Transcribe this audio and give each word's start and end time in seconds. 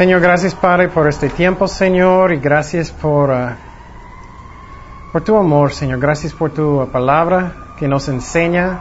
Señor, 0.00 0.22
gracias 0.22 0.54
Padre 0.54 0.88
por 0.88 1.06
este 1.06 1.28
tiempo, 1.28 1.68
Señor, 1.68 2.32
y 2.32 2.38
gracias 2.38 2.90
por, 2.90 3.28
uh, 3.28 3.50
por 5.12 5.20
tu 5.20 5.36
amor, 5.36 5.74
Señor. 5.74 6.00
Gracias 6.00 6.32
por 6.32 6.52
tu 6.52 6.88
palabra 6.90 7.74
que 7.78 7.86
nos 7.86 8.08
enseña 8.08 8.78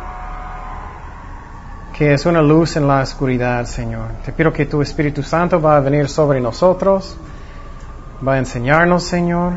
que 1.91 2.13
es 2.13 2.25
una 2.25 2.41
luz 2.41 2.77
en 2.77 2.87
la 2.87 3.01
oscuridad, 3.01 3.65
Señor. 3.65 4.05
Te 4.23 4.31
pido 4.31 4.53
que 4.53 4.65
tu 4.65 4.81
Espíritu 4.81 5.21
Santo 5.21 5.59
va 5.59 5.75
a 5.75 5.81
venir 5.81 6.07
sobre 6.07 6.39
nosotros, 6.39 7.17
va 8.25 8.35
a 8.35 8.37
enseñarnos, 8.37 9.03
Señor, 9.03 9.55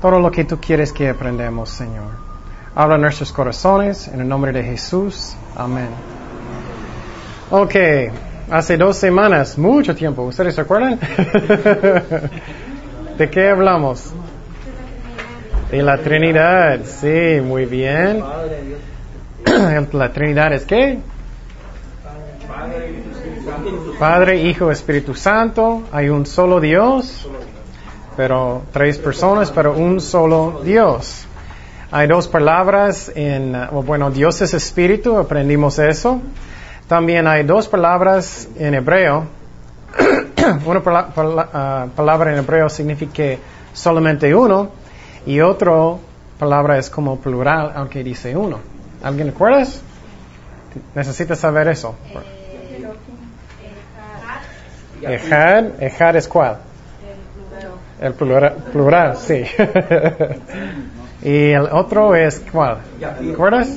todo 0.00 0.20
lo 0.20 0.30
que 0.30 0.44
tú 0.44 0.60
quieres 0.60 0.92
que 0.92 1.08
aprendamos, 1.08 1.70
Señor. 1.70 2.12
Habla 2.76 2.96
nuestros 2.96 3.32
corazones, 3.32 4.06
en 4.06 4.20
el 4.20 4.28
nombre 4.28 4.52
de 4.52 4.62
Jesús. 4.62 5.34
Amén. 5.56 5.88
Ok, 7.50 7.74
hace 8.50 8.76
dos 8.76 8.96
semanas, 8.96 9.58
mucho 9.58 9.94
tiempo, 9.94 10.22
¿ustedes 10.22 10.54
se 10.54 10.60
acuerdan? 10.60 10.98
¿De 13.18 13.30
qué 13.30 13.48
hablamos? 13.48 14.12
De 15.70 15.82
la 15.82 15.98
Trinidad, 15.98 16.80
sí, 16.84 17.40
muy 17.42 17.66
bien. 17.66 18.22
La 19.92 20.12
Trinidad 20.12 20.52
es 20.52 20.64
qué? 20.64 20.98
Padre, 23.98 24.42
Hijo, 24.42 24.70
Espíritu 24.70 25.14
Santo. 25.14 25.82
Hay 25.92 26.08
un 26.08 26.26
solo 26.26 26.60
Dios, 26.60 27.26
pero 28.16 28.62
tres 28.72 28.98
personas, 28.98 29.50
pero 29.50 29.76
un 29.76 30.00
solo 30.00 30.60
Dios. 30.64 31.26
Hay 31.90 32.06
dos 32.06 32.28
palabras 32.28 33.10
en, 33.14 33.56
bueno, 33.84 34.10
Dios 34.10 34.40
es 34.42 34.54
Espíritu, 34.54 35.16
aprendimos 35.16 35.78
eso. 35.78 36.20
También 36.88 37.26
hay 37.26 37.42
dos 37.42 37.66
palabras 37.68 38.48
en 38.56 38.74
hebreo. 38.74 39.26
Una 40.66 40.82
ah, 40.86 41.86
palabra 41.96 42.32
en 42.32 42.38
hebreo 42.38 42.68
significa 42.68 43.24
solamente 43.72 44.32
uno 44.34 44.70
y 45.26 45.40
otra 45.40 45.72
palabra 46.38 46.78
es 46.78 46.88
como 46.88 47.18
plural, 47.18 47.72
aunque 47.74 48.04
dice 48.04 48.36
uno. 48.36 48.60
¿Alguien 49.02 49.28
recuerdas? 49.28 49.82
Necesitas 50.94 51.40
saber 51.40 51.68
eso. 51.68 51.96
Ejad, 55.02 55.82
ejad 55.82 56.16
es 56.16 56.28
cuál? 56.28 56.58
El 58.00 58.14
plural, 58.14 58.54
plural 58.72 59.16
sí. 59.16 59.42
y 61.22 61.50
el 61.50 61.66
otro 61.72 62.14
es 62.14 62.42
cuál? 62.52 62.78
¿Recuerdas? 63.20 63.76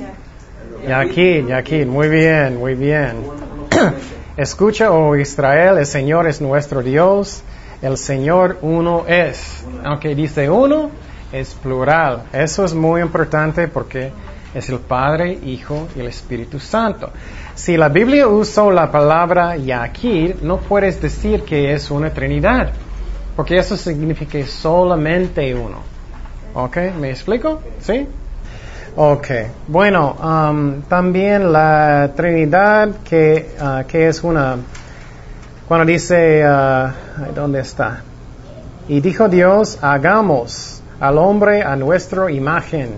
Yaquín, 0.88 1.48
Yaquín, 1.48 1.90
muy 1.90 2.10
bien, 2.10 2.58
muy 2.58 2.76
bien. 2.76 3.24
Escucha, 4.38 4.92
oh 4.92 5.16
Israel, 5.16 5.78
el 5.78 5.86
Señor 5.86 6.28
es 6.28 6.42
nuestro 6.42 6.82
Dios, 6.82 7.44
el 7.82 7.98
Señor 7.98 8.58
uno 8.62 9.06
es. 9.08 9.66
Aunque 9.84 10.16
dice 10.16 10.50
uno, 10.50 10.90
es 11.32 11.54
plural. 11.56 12.24
Eso 12.32 12.66
es 12.66 12.74
muy 12.74 13.02
importante 13.02 13.68
porque 13.68 14.12
es 14.54 14.70
el 14.70 14.80
Padre, 14.80 15.34
Hijo 15.46 15.88
y 15.96 16.00
el 16.00 16.08
Espíritu 16.08 16.60
Santo. 16.60 17.12
Si 17.54 17.78
la 17.78 17.90
Biblia 17.90 18.28
usa 18.28 18.72
la 18.72 18.92
palabra 18.92 19.58
Yaquir, 19.58 20.38
no 20.42 20.58
puedes 20.58 21.02
decir 21.02 21.44
que 21.44 21.74
es 21.74 21.92
una 21.92 22.12
Trinidad, 22.12 22.72
porque 23.36 23.58
eso 23.58 23.78
significa 23.78 24.44
solamente 24.48 25.54
uno. 25.54 25.78
¿Ok? 26.54 26.78
¿Me 27.00 27.12
explico? 27.12 27.62
¿Sí? 27.80 28.08
Ok. 29.02 29.28
Bueno, 29.70 30.12
um, 30.22 30.82
también 30.82 31.54
la 31.54 32.12
Trinidad 32.18 32.96
que, 33.06 33.56
uh, 33.58 33.88
que 33.88 34.10
es 34.10 34.22
una... 34.26 34.58
Cuando 35.70 35.86
dice... 35.86 36.44
Uh, 36.46 37.32
¿Dónde 37.34 37.62
está? 37.62 38.02
Y 38.90 39.00
dijo 39.00 39.30
Dios, 39.30 39.80
hagamos 39.82 40.84
al 41.00 41.18
hombre 41.18 41.64
a 41.64 41.78
nuestra 41.78 42.30
imagen. 42.30 42.90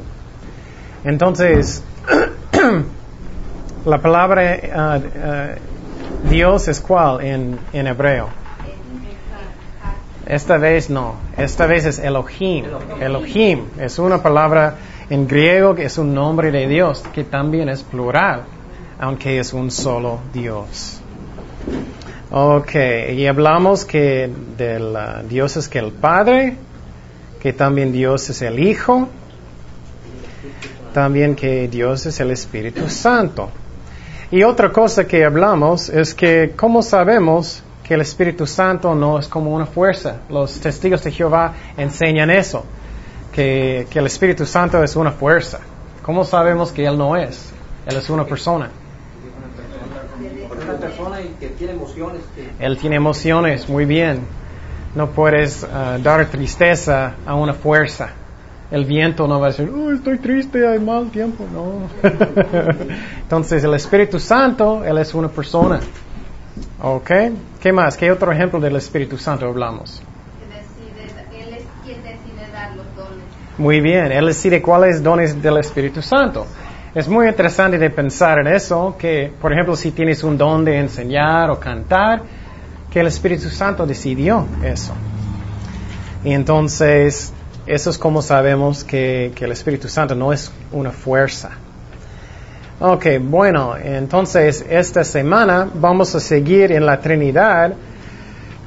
Entonces, 1.03 1.83
la 3.85 3.99
palabra 3.99 4.57
uh, 5.05 6.27
Dios 6.27 6.67
es 6.67 6.79
cuál 6.79 7.21
en, 7.23 7.59
en 7.73 7.85
hebreo? 7.85 8.27
Esta 10.25 10.57
vez 10.57 10.89
no, 10.89 11.17
esta 11.37 11.67
vez 11.67 11.85
es 11.85 11.99
Elohim. 11.99 12.65
Elohim 12.99 13.65
es 13.77 13.99
una 13.99 14.23
palabra 14.23 14.77
en 15.11 15.27
griego 15.27 15.75
que 15.75 15.83
es 15.83 15.97
un 15.97 16.13
nombre 16.13 16.51
de 16.51 16.69
Dios, 16.69 17.03
que 17.13 17.25
también 17.25 17.67
es 17.67 17.83
plural, 17.83 18.43
aunque 18.97 19.39
es 19.39 19.51
un 19.51 19.69
solo 19.69 20.21
Dios. 20.33 21.01
Ok, 22.31 22.75
y 23.13 23.27
hablamos 23.27 23.83
que 23.83 24.31
del 24.57 24.95
Dios 25.27 25.57
es 25.57 25.67
que 25.67 25.79
el 25.79 25.91
Padre, 25.91 26.55
que 27.41 27.51
también 27.51 27.91
Dios 27.91 28.29
es 28.29 28.41
el 28.41 28.57
Hijo, 28.57 29.09
también 30.93 31.35
que 31.35 31.67
Dios 31.67 32.05
es 32.05 32.17
el 32.21 32.31
Espíritu 32.31 32.87
Santo. 32.87 33.49
Y 34.31 34.43
otra 34.43 34.71
cosa 34.71 35.05
que 35.05 35.25
hablamos 35.25 35.89
es 35.89 36.13
que, 36.13 36.53
¿cómo 36.55 36.81
sabemos 36.81 37.61
que 37.83 37.95
el 37.95 38.01
Espíritu 38.01 38.47
Santo 38.47 38.95
no 38.95 39.19
es 39.19 39.27
como 39.27 39.53
una 39.53 39.65
fuerza? 39.65 40.21
Los 40.29 40.61
testigos 40.61 41.03
de 41.03 41.11
Jehová 41.11 41.53
enseñan 41.75 42.29
eso 42.29 42.63
que, 43.31 43.87
el 43.93 44.05
Espíritu 44.05 44.45
Santo 44.45 44.83
es 44.83 44.95
una 44.95 45.11
fuerza. 45.11 45.59
¿Cómo 46.03 46.23
sabemos 46.23 46.71
que 46.71 46.85
Él 46.85 46.97
no 46.97 47.15
es? 47.15 47.51
Él 47.85 47.97
es 47.97 48.09
una 48.09 48.25
persona. 48.25 48.69
Él 52.59 52.77
tiene 52.77 52.95
emociones, 52.95 53.69
muy 53.69 53.85
bien. 53.85 54.21
No 54.95 55.09
puedes 55.11 55.63
uh, 55.63 56.01
dar 56.01 56.25
tristeza 56.27 57.13
a 57.25 57.35
una 57.35 57.53
fuerza. 57.53 58.09
El 58.69 58.85
viento 58.85 59.27
no 59.27 59.39
va 59.39 59.47
a 59.47 59.49
decir, 59.49 59.69
oh, 59.69 59.91
estoy 59.91 60.17
triste, 60.17 60.65
hay 60.67 60.79
mal 60.79 61.09
tiempo. 61.09 61.45
No. 61.51 61.89
Entonces, 63.21 63.63
el 63.63 63.73
Espíritu 63.73 64.19
Santo, 64.19 64.83
Él 64.83 64.97
es 64.97 65.13
una 65.13 65.27
persona. 65.27 65.79
¿Ok? 66.81 67.11
¿Qué 67.59 67.71
más? 67.71 67.95
¿Qué 67.97 68.11
otro 68.11 68.31
ejemplo 68.31 68.59
del 68.59 68.75
Espíritu 68.75 69.17
Santo 69.17 69.45
hablamos? 69.45 70.01
Muy 73.57 73.81
bien, 73.81 74.11
Él 74.11 74.27
decide 74.27 74.61
cuáles 74.61 75.03
dones 75.03 75.41
del 75.41 75.57
Espíritu 75.57 76.01
Santo. 76.01 76.47
Es 76.95 77.07
muy 77.07 77.27
interesante 77.27 77.77
de 77.77 77.89
pensar 77.89 78.39
en 78.39 78.47
eso, 78.47 78.95
que 78.97 79.31
por 79.41 79.51
ejemplo 79.51 79.75
si 79.75 79.91
tienes 79.91 80.23
un 80.23 80.37
don 80.37 80.65
de 80.65 80.77
enseñar 80.77 81.49
o 81.49 81.59
cantar, 81.59 82.21
que 82.89 82.99
el 82.99 83.07
Espíritu 83.07 83.49
Santo 83.49 83.85
decidió 83.85 84.45
eso. 84.63 84.93
Y 86.23 86.33
entonces, 86.33 87.33
eso 87.65 87.89
es 87.89 87.97
como 87.97 88.21
sabemos 88.21 88.83
que, 88.83 89.31
que 89.35 89.45
el 89.45 89.51
Espíritu 89.51 89.87
Santo 89.87 90.15
no 90.15 90.33
es 90.33 90.51
una 90.71 90.91
fuerza. 90.91 91.51
Ok, 92.79 93.05
bueno, 93.21 93.77
entonces 93.77 94.65
esta 94.69 95.03
semana 95.03 95.69
vamos 95.73 96.15
a 96.15 96.19
seguir 96.19 96.71
en 96.71 96.85
la 96.85 96.99
Trinidad 96.99 97.73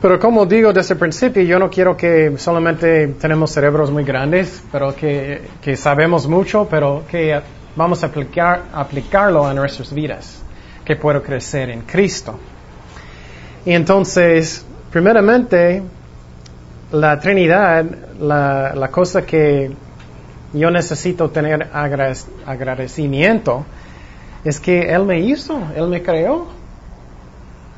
pero 0.05 0.21
como 0.21 0.45
digo 0.45 0.71
desde 0.71 0.93
el 0.93 1.01
principio, 1.01 1.43
yo 1.45 1.59
no 1.59 1.71
quiero 1.71 1.97
que 1.97 2.35
solamente 2.37 3.07
tenemos 3.19 3.51
cerebros 3.51 3.91
muy 3.91 4.05
grandes, 4.05 4.63
pero 4.71 4.95
que, 4.95 5.41
que 5.63 5.79
sabemos 5.79 6.29
mucho, 6.29 6.69
pero 6.71 7.05
que 7.11 7.41
vamos 7.75 8.03
a 8.03 8.09
aplicar, 8.09 8.65
aplicarlo 8.75 9.47
a 9.47 9.55
nuestras 9.55 9.95
vidas, 9.95 10.43
que 10.85 10.97
puedo 10.97 11.23
crecer 11.23 11.71
en 11.71 11.81
Cristo. 11.85 12.39
Y 13.65 13.73
entonces, 13.73 14.67
primeramente, 14.93 15.83
la 16.93 17.19
Trinidad, 17.19 17.87
la, 18.21 18.75
la 18.75 18.89
cosa 18.89 19.25
que 19.25 19.71
yo 20.53 20.71
necesito 20.71 21.31
tener 21.31 21.71
agradecimiento 21.73 23.65
es 24.45 24.61
que 24.61 24.83
Él 24.83 25.07
me 25.07 25.21
hizo, 25.21 25.59
Él 25.75 25.89
me 25.89 26.03
creó. 26.03 26.64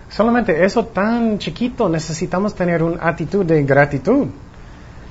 Solamente 0.09 0.65
eso 0.65 0.87
tan 0.87 1.39
chiquito 1.39 1.89
necesitamos 1.89 2.55
tener 2.55 2.83
una 2.83 3.09
actitud 3.09 3.45
de 3.45 3.63
gratitud. 3.65 4.29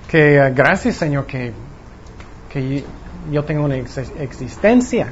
Que 0.09 0.37
eh, 0.37 0.51
gracias 0.51 0.95
Señor 0.95 1.25
que, 1.25 1.51
que 2.49 2.83
yo 3.31 3.43
tengo 3.43 3.65
una 3.65 3.75
existencia. 3.75 5.11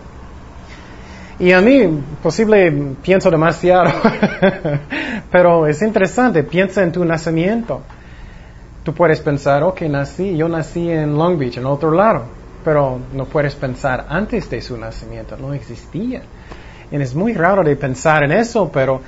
Y 1.39 1.51
a 1.51 1.61
mí, 1.61 2.03
posible, 2.21 2.71
pienso 3.01 3.31
demasiado, 3.31 3.91
pero 5.31 5.65
es 5.65 5.81
interesante, 5.81 6.43
piensa 6.43 6.83
en 6.83 6.91
tu 6.91 7.03
nacimiento. 7.03 7.81
Tú 8.83 8.93
puedes 8.93 9.19
pensar, 9.19 9.63
ok, 9.63 9.81
nací, 9.83 10.37
yo 10.37 10.47
nací 10.47 10.89
en 10.91 11.17
Long 11.17 11.37
Beach, 11.37 11.57
en 11.57 11.65
otro 11.65 11.91
lado, 11.91 12.25
pero 12.63 12.99
no 13.13 13.25
puedes 13.25 13.55
pensar 13.55 14.05
antes 14.09 14.49
de 14.49 14.61
su 14.61 14.77
nacimiento, 14.77 15.35
no 15.35 15.53
existía. 15.53 16.21
Y 16.91 16.95
es 16.97 17.15
muy 17.15 17.33
raro 17.33 17.63
de 17.63 17.75
pensar 17.75 18.23
en 18.23 18.33
eso, 18.33 18.69
pero 18.71 19.01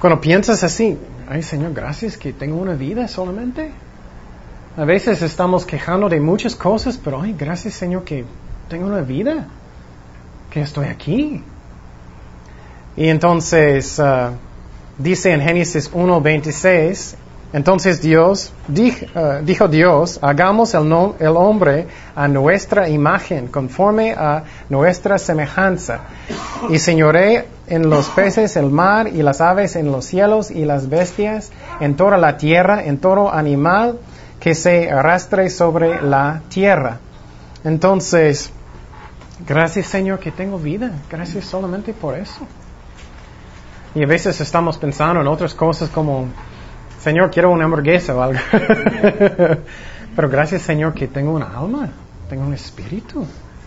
cuando 0.00 0.20
piensas 0.20 0.62
así, 0.64 0.98
ay 1.28 1.42
Señor, 1.42 1.72
gracias 1.72 2.16
que 2.16 2.32
tengo 2.32 2.56
una 2.56 2.74
vida 2.74 3.08
solamente. 3.08 3.70
A 4.76 4.84
veces 4.84 5.22
estamos 5.22 5.64
quejando 5.64 6.08
de 6.08 6.20
muchas 6.20 6.56
cosas, 6.56 6.98
pero 7.02 7.20
ay, 7.22 7.34
gracias 7.38 7.74
Señor 7.74 8.04
que 8.04 8.24
tengo 8.68 8.86
una 8.86 9.00
vida, 9.00 9.46
que 10.50 10.60
estoy 10.60 10.86
aquí. 10.86 11.42
Y 12.96 13.08
entonces, 13.08 13.98
uh, 13.98 14.30
dice 14.98 15.32
en 15.32 15.40
Génesis 15.40 15.90
1.26, 15.92 17.16
entonces 17.52 18.02
Dios, 18.02 18.52
eh, 18.76 19.40
dijo, 19.44 19.68
Dios, 19.68 20.18
hagamos 20.22 20.74
el, 20.74 20.92
el, 21.20 21.36
hombre 21.36 21.86
a 22.16 22.26
nuestra 22.26 22.88
imagen, 22.88 23.46
conforme 23.46 24.12
a 24.12 24.42
nuestra 24.68 25.18
semejanza, 25.18 26.00
y 26.68 26.80
señoré 26.80 27.46
en 27.66 27.88
los 27.88 28.08
peces, 28.10 28.56
el 28.56 28.70
mar, 28.70 29.08
y 29.08 29.22
las 29.22 29.40
aves 29.40 29.76
en 29.76 29.90
los 29.90 30.04
cielos, 30.04 30.50
y 30.50 30.64
las 30.64 30.88
bestias, 30.88 31.50
en 31.80 31.96
toda 31.96 32.18
la 32.18 32.36
tierra, 32.36 32.84
en 32.84 32.98
todo 32.98 33.32
animal 33.32 33.98
que 34.40 34.54
se 34.54 34.90
arrastre 34.90 35.48
sobre 35.50 36.02
la 36.02 36.42
tierra. 36.48 36.98
Entonces, 37.64 38.52
gracias 39.46 39.86
Señor 39.86 40.18
que 40.18 40.30
tengo 40.30 40.58
vida, 40.58 40.92
gracias 41.10 41.46
solamente 41.46 41.94
por 41.94 42.14
eso. 42.14 42.46
Y 43.94 44.02
a 44.02 44.06
veces 44.06 44.40
estamos 44.40 44.76
pensando 44.76 45.20
en 45.20 45.26
otras 45.28 45.54
cosas 45.54 45.88
como 45.88 46.28
Señor, 47.00 47.30
quiero 47.30 47.50
una 47.50 47.66
hamburguesa 47.66 48.14
o 48.14 48.22
algo. 48.22 48.40
Pero 50.16 50.28
gracias, 50.30 50.62
Señor, 50.62 50.94
que 50.94 51.06
tengo 51.06 51.32
una 51.32 51.58
alma, 51.58 51.90
tengo 52.30 52.44
un 52.44 52.54
espíritu. 52.54 53.26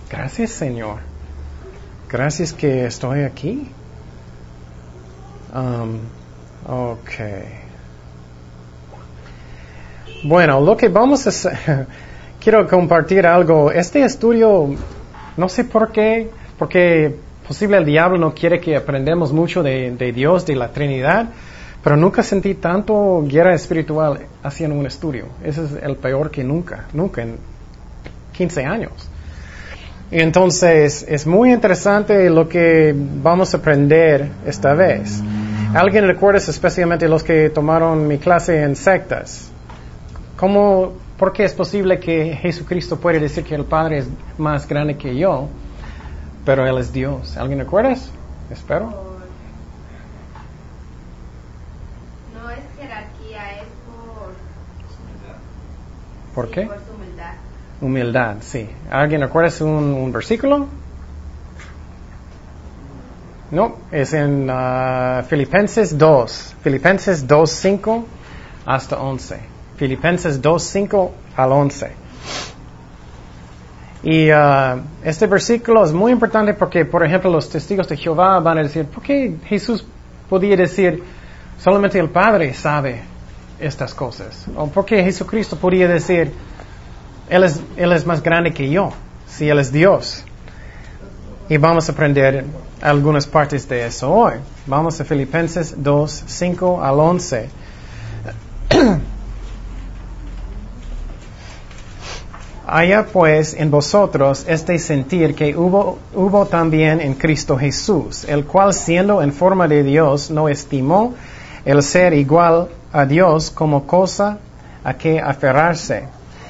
Gracias, 0.09 0.51
Señor. 0.51 0.97
Gracias 2.09 2.53
que 2.53 2.85
estoy 2.85 3.23
aquí. 3.23 3.69
Um, 5.53 5.99
ok. 6.65 7.11
Bueno, 10.23 10.59
lo 10.61 10.75
que 10.75 10.89
vamos 10.89 11.25
a 11.25 11.29
hacer, 11.29 11.87
quiero 12.43 12.67
compartir 12.67 13.25
algo. 13.25 13.71
Este 13.71 14.03
estudio, 14.03 14.75
no 15.37 15.49
sé 15.49 15.63
por 15.63 15.91
qué, 15.91 16.29
porque 16.57 17.15
posible 17.47 17.77
el 17.77 17.85
diablo 17.85 18.17
no 18.17 18.33
quiere 18.33 18.59
que 18.59 18.75
aprendamos 18.75 19.31
mucho 19.31 19.63
de, 19.63 19.91
de 19.91 20.11
Dios, 20.11 20.45
de 20.45 20.55
la 20.55 20.71
Trinidad. 20.71 21.29
Pero 21.83 21.95
nunca 21.95 22.23
sentí 22.23 22.55
tanto 22.55 23.23
guerra 23.25 23.53
espiritual 23.53 24.19
haciendo 24.43 24.75
un 24.75 24.85
estudio. 24.85 25.27
Ese 25.43 25.63
es 25.63 25.71
el 25.81 25.95
peor 25.95 26.31
que 26.31 26.43
nunca, 26.43 26.85
nunca 26.91 27.21
en 27.21 27.37
15 28.33 28.65
años. 28.65 29.09
Entonces 30.11 31.05
es 31.07 31.27
muy 31.27 31.51
interesante 31.51 32.29
lo 32.29 32.47
que 32.47 32.93
vamos 32.95 33.53
a 33.53 33.57
aprender 33.57 34.29
esta 34.45 34.73
vez. 34.73 35.21
¿Alguien 35.73 36.07
recuerda 36.07 36.39
especialmente 36.39 37.07
los 37.07 37.23
que 37.23 37.49
tomaron 37.49 38.07
mi 38.07 38.17
clase 38.17 38.63
en 38.63 38.75
sectas? 38.75 39.51
¿Cómo, 40.37 40.93
¿Por 41.17 41.33
qué 41.33 41.43
es 41.43 41.53
posible 41.53 41.99
que 41.99 42.35
Jesucristo 42.35 42.97
puede 42.99 43.19
decir 43.19 43.43
que 43.43 43.55
el 43.55 43.65
Padre 43.65 43.99
es 43.99 44.07
más 44.37 44.67
grande 44.67 44.97
que 44.97 45.15
yo, 45.15 45.49
pero 46.45 46.65
Él 46.65 46.77
es 46.77 46.93
Dios? 46.93 47.35
¿Alguien 47.37 47.59
recuerda? 47.59 47.95
Espero. 48.49 49.07
¿Por 56.33 56.51
qué? 56.51 56.67
Por 56.67 56.77
humildad. 56.95 57.33
Humildad, 57.81 58.35
sí. 58.41 58.69
¿Alguien 58.91 59.21
recuerda 59.21 59.65
un, 59.65 59.93
un 59.93 60.11
versículo? 60.11 60.67
No, 63.51 63.75
es 63.91 64.13
en 64.13 64.49
uh, 64.49 65.23
Filipenses 65.23 65.97
2. 65.97 66.55
Filipenses 66.61 67.27
2, 67.27 67.49
5 67.49 68.05
hasta 68.65 68.99
11. 68.99 69.39
Filipenses 69.77 70.41
2, 70.41 70.63
5 70.63 71.11
al 71.35 71.51
11. 71.51 71.91
Y 74.03 74.31
uh, 74.31 74.81
este 75.03 75.27
versículo 75.27 75.83
es 75.83 75.93
muy 75.93 76.11
importante 76.11 76.53
porque, 76.53 76.85
por 76.85 77.05
ejemplo, 77.05 77.31
los 77.31 77.49
testigos 77.49 77.87
de 77.87 77.97
Jehová 77.97 78.39
van 78.39 78.57
a 78.57 78.63
decir, 78.63 78.85
¿por 78.85 79.01
qué 79.01 79.35
Jesús 79.45 79.85
podía 80.29 80.55
decir, 80.55 81.03
solamente 81.59 81.99
el 81.99 82.09
Padre 82.09 82.53
sabe 82.53 83.01
estas 83.59 83.93
cosas. 83.93 84.45
O 84.55 84.67
porque 84.67 85.03
Jesucristo 85.03 85.55
podría 85.55 85.87
decir, 85.87 86.31
él 87.29 87.43
es, 87.43 87.61
él 87.75 87.91
es 87.91 88.05
más 88.05 88.21
grande 88.21 88.53
que 88.53 88.69
yo, 88.69 88.91
si 89.27 89.49
Él 89.49 89.59
es 89.59 89.71
Dios. 89.71 90.23
Y 91.49 91.55
vamos 91.55 91.87
a 91.87 91.93
aprender 91.93 92.43
algunas 92.81 93.25
partes 93.25 93.69
de 93.69 93.85
eso 93.85 94.11
hoy. 94.11 94.33
Vamos 94.65 94.99
a 94.99 95.05
Filipenses 95.05 95.75
2, 95.77 96.23
5 96.27 96.83
al 96.83 96.99
11. 96.99 97.49
Haya 102.67 103.05
pues 103.05 103.53
en 103.53 103.71
vosotros 103.71 104.43
este 104.45 104.77
sentir 104.77 105.35
que 105.35 105.55
hubo, 105.55 105.99
hubo 106.13 106.47
también 106.47 106.99
en 106.99 107.13
Cristo 107.13 107.57
Jesús, 107.57 108.25
el 108.25 108.43
cual 108.43 108.73
siendo 108.73 109.21
en 109.21 109.31
forma 109.31 109.69
de 109.69 109.83
Dios 109.83 110.29
no 110.29 110.49
estimó 110.49 111.13
el 111.63 111.81
ser 111.81 112.13
igual 112.13 112.67
a 112.91 113.05
Dios 113.05 113.51
como 113.51 113.87
cosa 113.87 114.39
a 114.83 114.95
que 114.95 115.21
aferrarse, 115.21 116.09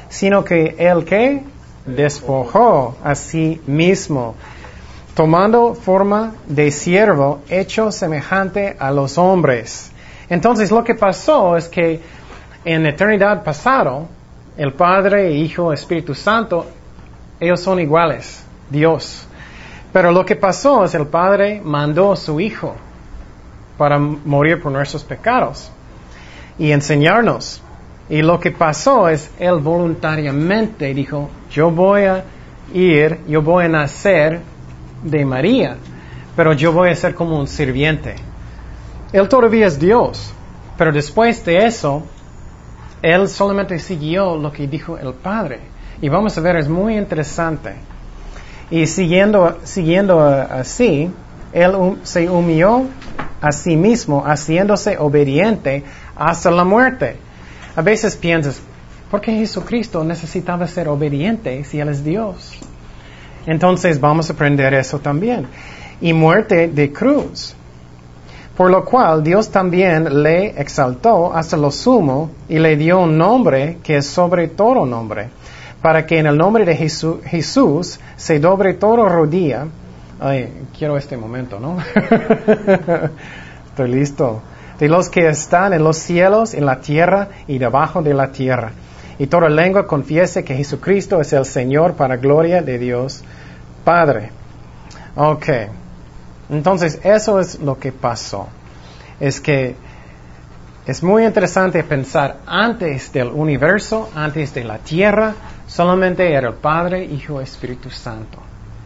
sino 0.10 0.44
que 0.44 0.76
el 0.80 1.06
que 1.06 1.44
despojó 1.86 2.98
a 3.04 3.14
sí 3.14 3.62
mismo, 3.68 4.34
tomando 5.18 5.74
forma 5.74 6.36
de 6.46 6.70
siervo 6.70 7.40
hecho 7.50 7.92
semejante 7.92 8.78
a 8.78 8.92
los 8.92 9.18
hombres. 9.18 9.92
Entonces 10.30 10.70
lo 10.70 10.84
que 10.84 10.94
pasó 10.94 11.58
es 11.58 11.68
que 11.68 12.00
en 12.64 12.86
eternidad 12.86 13.44
pasado, 13.44 14.08
el 14.58 14.74
Padre, 14.74 15.32
Hijo, 15.32 15.74
Espíritu 15.74 16.14
Santo, 16.14 16.68
ellos 17.40 17.60
son 17.60 17.80
iguales, 17.80 18.46
Dios. 18.70 19.26
Pero 19.92 20.12
lo 20.12 20.24
que 20.24 20.36
pasó 20.36 20.84
es 20.84 20.94
el 20.94 21.08
Padre 21.08 21.62
mandó 21.64 22.12
a 22.12 22.16
su 22.16 22.40
Hijo 22.40 22.76
para 23.76 23.98
morir 23.98 24.62
por 24.62 24.72
nuestros 24.72 25.04
pecados 25.04 25.72
y 26.60 26.72
enseñarnos. 26.72 27.64
Y 28.08 28.22
lo 28.22 28.40
que 28.40 28.52
pasó 28.52 29.10
es, 29.10 29.32
él 29.40 29.56
voluntariamente 29.62 30.94
dijo, 30.94 31.28
yo 31.50 31.72
voy 31.72 32.04
a 32.04 32.24
ir, 32.72 33.22
yo 33.28 33.42
voy 33.42 33.66
a 33.66 33.70
nacer 33.70 34.42
de 35.04 35.26
María, 35.26 35.78
pero 36.36 36.54
yo 36.54 36.72
voy 36.72 36.90
a 36.90 36.96
ser 36.96 37.16
como 37.16 37.40
un 37.40 37.48
sirviente. 37.48 38.16
Él 39.14 39.28
todavía 39.30 39.68
es 39.68 39.80
Dios, 39.80 40.34
pero 40.78 40.92
después 40.92 41.44
de 41.46 41.66
eso, 41.66 42.04
él 43.02 43.28
solamente 43.28 43.80
siguió 43.80 44.38
lo 44.38 44.52
que 44.52 44.68
dijo 44.68 44.98
el 44.98 45.14
Padre. 45.14 45.60
Y 46.02 46.10
vamos 46.10 46.38
a 46.38 46.42
ver, 46.42 46.58
es 46.58 46.68
muy 46.68 46.98
interesante. 46.98 47.74
Y 48.70 48.86
siguiendo, 48.86 49.60
siguiendo 49.64 50.22
así, 50.22 51.10
él 51.54 51.98
se 52.04 52.30
humilló 52.30 52.84
a 53.42 53.52
sí 53.52 53.76
mismo, 53.76 54.24
haciéndose 54.26 54.98
obediente 54.98 55.84
hasta 56.16 56.52
la 56.52 56.64
muerte. 56.64 57.16
A 57.76 57.82
veces 57.82 58.16
piensas, 58.16 58.60
¿por 59.10 59.22
qué 59.22 59.32
Jesucristo 59.34 60.04
necesitaba 60.04 60.68
ser 60.68 60.88
obediente 60.88 61.64
si 61.64 61.80
Él 61.80 61.90
es 61.90 62.04
Dios? 62.04 62.60
Entonces 63.48 64.00
vamos 64.00 64.30
a 64.30 64.34
aprender 64.34 64.74
eso 64.76 65.00
también. 65.00 65.48
Y 66.00 66.14
muerte 66.14 66.68
de 66.68 66.92
cruz. 66.92 67.56
Por 68.56 68.70
lo 68.70 68.86
cual 68.86 69.24
Dios 69.24 69.50
también 69.50 70.22
le 70.22 70.60
exaltó 70.60 71.34
hasta 71.34 71.58
lo 71.58 71.72
sumo 71.72 72.30
y 72.50 72.60
le 72.60 72.76
dio 72.76 73.00
un 73.00 73.18
nombre 73.18 73.80
que 73.84 73.98
es 73.98 74.08
sobre 74.08 74.50
todo 74.50 74.86
nombre, 74.86 75.30
para 75.82 76.06
que 76.06 76.20
en 76.20 76.28
el 76.28 76.38
nombre 76.38 76.66
de 76.66 76.76
Jesús 76.76 78.00
se 78.16 78.40
dobre 78.40 78.74
todo 78.74 79.08
rodilla. 79.08 79.66
Ay, 80.20 80.68
quiero 80.78 80.98
este 80.98 81.18
momento, 81.18 81.60
¿no? 81.60 81.78
Estoy 83.70 83.90
listo 83.90 84.42
de 84.80 84.88
los 84.88 85.10
que 85.10 85.28
están 85.28 85.74
en 85.74 85.84
los 85.84 85.98
cielos, 85.98 86.54
en 86.54 86.66
la 86.66 86.80
tierra 86.82 87.30
y 87.48 87.58
debajo 87.58 88.02
de 88.02 88.14
la 88.14 88.32
tierra. 88.32 88.72
Y 89.20 89.28
toda 89.28 89.50
lengua 89.50 89.88
confiese 89.88 90.44
que 90.44 90.56
Jesucristo 90.56 91.20
es 91.20 91.34
el 91.34 91.46
Señor 91.46 91.94
para 91.94 92.18
gloria 92.18 92.62
de 92.62 92.78
Dios 92.78 93.24
Padre. 93.84 94.32
Ok. 95.16 95.48
Entonces, 96.50 97.00
eso 97.04 97.40
es 97.40 97.60
lo 97.60 97.80
que 97.80 97.92
pasó. 97.92 98.48
Es 99.20 99.42
que 99.42 99.76
es 100.86 101.04
muy 101.04 101.26
interesante 101.26 101.84
pensar 101.84 102.38
antes 102.46 103.12
del 103.12 103.30
universo, 103.30 104.10
antes 104.16 104.54
de 104.54 104.64
la 104.64 104.78
tierra, 104.78 105.34
solamente 105.68 106.32
era 106.32 106.50
el 106.50 106.56
Padre, 106.56 107.04
Hijo, 107.04 107.42
Espíritu 107.42 107.90
Santo. 107.90 108.40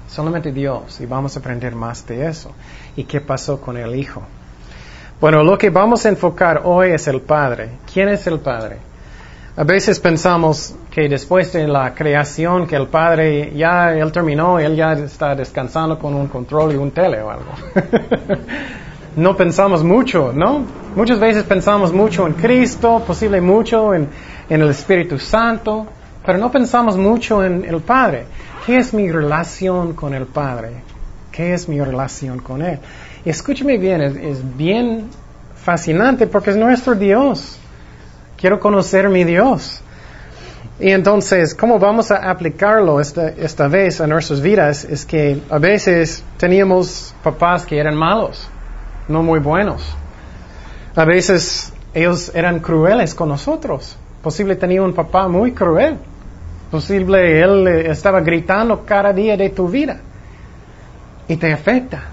Solamente 0.08 0.52
Dios. 0.52 1.00
Y 1.02 1.06
vamos 1.06 1.36
a 1.36 1.40
aprender 1.40 1.76
más 1.76 2.06
de 2.08 2.28
eso. 2.28 2.52
¿Y 2.96 3.04
qué 3.04 3.22
pasó 3.22 3.60
con 3.60 3.78
el 3.78 3.96
Hijo? 3.96 4.22
Bueno, 5.20 5.44
lo 5.44 5.58
que 5.58 5.70
vamos 5.70 6.06
a 6.06 6.10
enfocar 6.10 6.62
hoy 6.64 6.92
es 6.92 7.08
el 7.08 7.22
Padre. 7.22 7.72
¿Quién 7.92 8.10
es 8.10 8.26
el 8.26 8.40
Padre? 8.40 8.91
A 9.58 9.64
veces 9.64 10.00
pensamos 10.00 10.74
que 10.90 11.10
después 11.10 11.52
de 11.54 11.68
la 11.68 11.94
creación, 11.94 12.68
que 12.68 12.76
el 12.76 12.88
Padre 12.88 13.52
ya, 13.56 13.94
él 13.94 14.12
terminó, 14.12 14.60
él 14.60 14.76
ya 14.76 14.94
está 14.94 15.36
descansando 15.36 16.00
con 16.00 16.14
un 16.14 16.28
control 16.28 16.74
y 16.74 16.76
un 16.78 16.92
tele 16.92 17.22
o 17.22 17.30
algo. 17.30 17.52
no 19.18 19.36
pensamos 19.36 19.84
mucho, 19.84 20.32
¿no? 20.34 20.64
Muchas 20.96 21.20
veces 21.20 21.44
pensamos 21.44 21.92
mucho 21.92 22.26
en 22.28 22.34
Cristo, 22.34 23.04
posible 23.06 23.42
mucho 23.42 23.94
en, 23.94 24.08
en 24.50 24.62
el 24.62 24.70
Espíritu 24.70 25.20
Santo, 25.20 25.86
pero 26.26 26.38
no 26.38 26.52
pensamos 26.52 26.98
mucho 26.98 27.44
en 27.44 27.66
el 27.66 27.82
Padre. 27.82 28.26
¿Qué 28.66 28.78
es 28.78 28.94
mi 28.94 29.12
relación 29.12 29.94
con 29.94 30.14
el 30.14 30.28
Padre? 30.28 30.70
¿Qué 31.32 31.54
es 31.54 31.68
mi 31.68 31.82
relación 31.82 32.40
con 32.40 32.62
Él? 32.62 32.80
escúcheme 33.24 33.78
bien, 33.78 34.02
es, 34.02 34.58
bien 34.58 35.06
fascinante 35.56 36.28
porque 36.28 36.52
es 36.52 36.58
nuestro 36.58 36.96
Dios. 36.96 37.60
Quiero 38.42 38.60
conocer 38.60 39.08
mi 39.08 39.24
Dios. 39.24 39.82
Y 40.80 40.90
entonces, 40.90 41.54
¿cómo 41.54 41.78
vamos 41.78 42.10
a 42.10 42.28
aplicarlo 42.28 43.00
esta, 43.00 43.30
esta 43.30 43.68
vez 43.68 44.02
a 44.02 44.08
nuestras 44.08 44.42
vidas? 44.42 44.84
Es 44.84 45.06
que 45.06 45.40
a 45.48 45.60
veces 45.60 46.24
teníamos 46.38 47.14
papás 47.24 47.68
que 47.68 47.78
eran 47.78 47.96
malos, 47.96 48.50
no 49.08 49.22
muy 49.22 49.40
buenos. 49.40 49.84
A 50.96 51.06
veces 51.06 51.72
ellos 51.94 52.32
eran 52.34 52.62
crueles 52.62 53.14
con 53.14 53.30
nosotros. 53.30 53.96
Posible 54.24 54.56
tenía 54.56 54.82
un 54.82 54.94
papá 54.94 55.28
muy 55.28 55.52
cruel. 55.52 56.00
Posible 56.72 57.42
él 57.44 57.68
estaba 57.68 58.22
gritando 58.22 58.84
cada 58.88 59.14
día 59.14 59.38
de 59.38 59.52
tu 59.52 59.68
vida. 59.68 60.00
Y 61.28 61.36
te 61.36 61.54
afecta. 61.54 62.06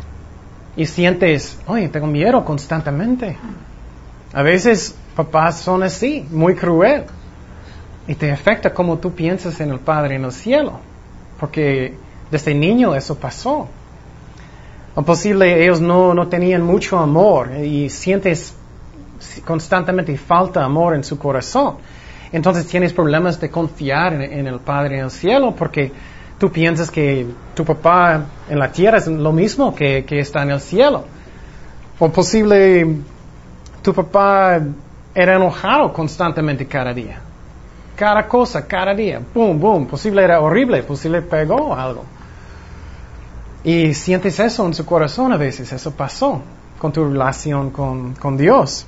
Y 0.76 0.84
sientes, 0.84 1.58
oye, 1.66 1.88
tengo 1.88 2.06
miedo 2.06 2.44
constantemente. 2.44 3.38
A 4.34 4.42
veces 4.42 4.94
papás 5.18 5.58
son 5.58 5.82
así, 5.82 6.24
muy 6.30 6.54
cruel. 6.54 7.02
Y 8.06 8.14
te 8.14 8.30
afecta 8.30 8.72
como 8.72 8.98
tú 8.98 9.12
piensas 9.12 9.60
en 9.60 9.70
el 9.70 9.80
Padre 9.80 10.14
en 10.14 10.24
el 10.24 10.30
cielo. 10.30 10.78
Porque 11.40 11.96
desde 12.30 12.54
niño 12.54 12.94
eso 12.94 13.16
pasó. 13.16 13.66
O 14.94 15.02
posible 15.02 15.64
ellos 15.64 15.80
no, 15.80 16.14
no 16.14 16.28
tenían 16.28 16.62
mucho 16.62 16.98
amor 16.98 17.50
y 17.56 17.90
sientes 17.90 18.54
constantemente 19.44 20.16
falta 20.16 20.64
amor 20.64 20.94
en 20.94 21.02
su 21.02 21.18
corazón. 21.18 21.78
Entonces 22.30 22.68
tienes 22.68 22.92
problemas 22.92 23.40
de 23.40 23.50
confiar 23.50 24.12
en, 24.14 24.46
el 24.46 24.60
Padre 24.60 24.98
en 24.98 25.06
el 25.06 25.10
cielo 25.10 25.52
porque 25.56 25.90
tú 26.38 26.52
piensas 26.52 26.92
que 26.92 27.26
tu 27.56 27.64
papá 27.64 28.24
en 28.48 28.58
la 28.58 28.70
tierra 28.70 28.98
es 28.98 29.08
lo 29.08 29.32
mismo 29.32 29.74
que, 29.74 30.04
que 30.04 30.20
está 30.20 30.44
en 30.44 30.50
el 30.50 30.60
cielo. 30.60 31.04
O 31.98 32.08
posible 32.08 32.86
tu 33.82 33.92
papá 33.92 34.60
era 35.18 35.34
enojado 35.34 35.92
constantemente 35.92 36.64
cada 36.68 36.94
día. 36.94 37.18
Cada 37.96 38.28
cosa, 38.28 38.64
cada 38.68 38.94
día. 38.94 39.20
Boom, 39.34 39.58
boom. 39.58 39.86
Posible 39.88 40.22
era 40.22 40.40
horrible, 40.40 40.84
posible 40.84 41.22
pegó 41.22 41.74
algo. 41.74 42.04
Y 43.64 43.94
sientes 43.94 44.38
eso 44.38 44.64
en 44.64 44.74
su 44.74 44.86
corazón 44.86 45.32
a 45.32 45.36
veces, 45.36 45.72
eso 45.72 45.90
pasó 45.90 46.40
con 46.78 46.92
tu 46.92 47.04
relación 47.04 47.70
con, 47.70 48.14
con 48.14 48.36
Dios. 48.36 48.86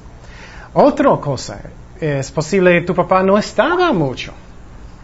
Otra 0.72 1.16
cosa, 1.16 1.62
es 2.00 2.30
posible 2.30 2.78
que 2.78 2.86
tu 2.86 2.94
papá 2.94 3.24
no 3.24 3.36
estaba 3.36 3.92
mucho. 3.92 4.32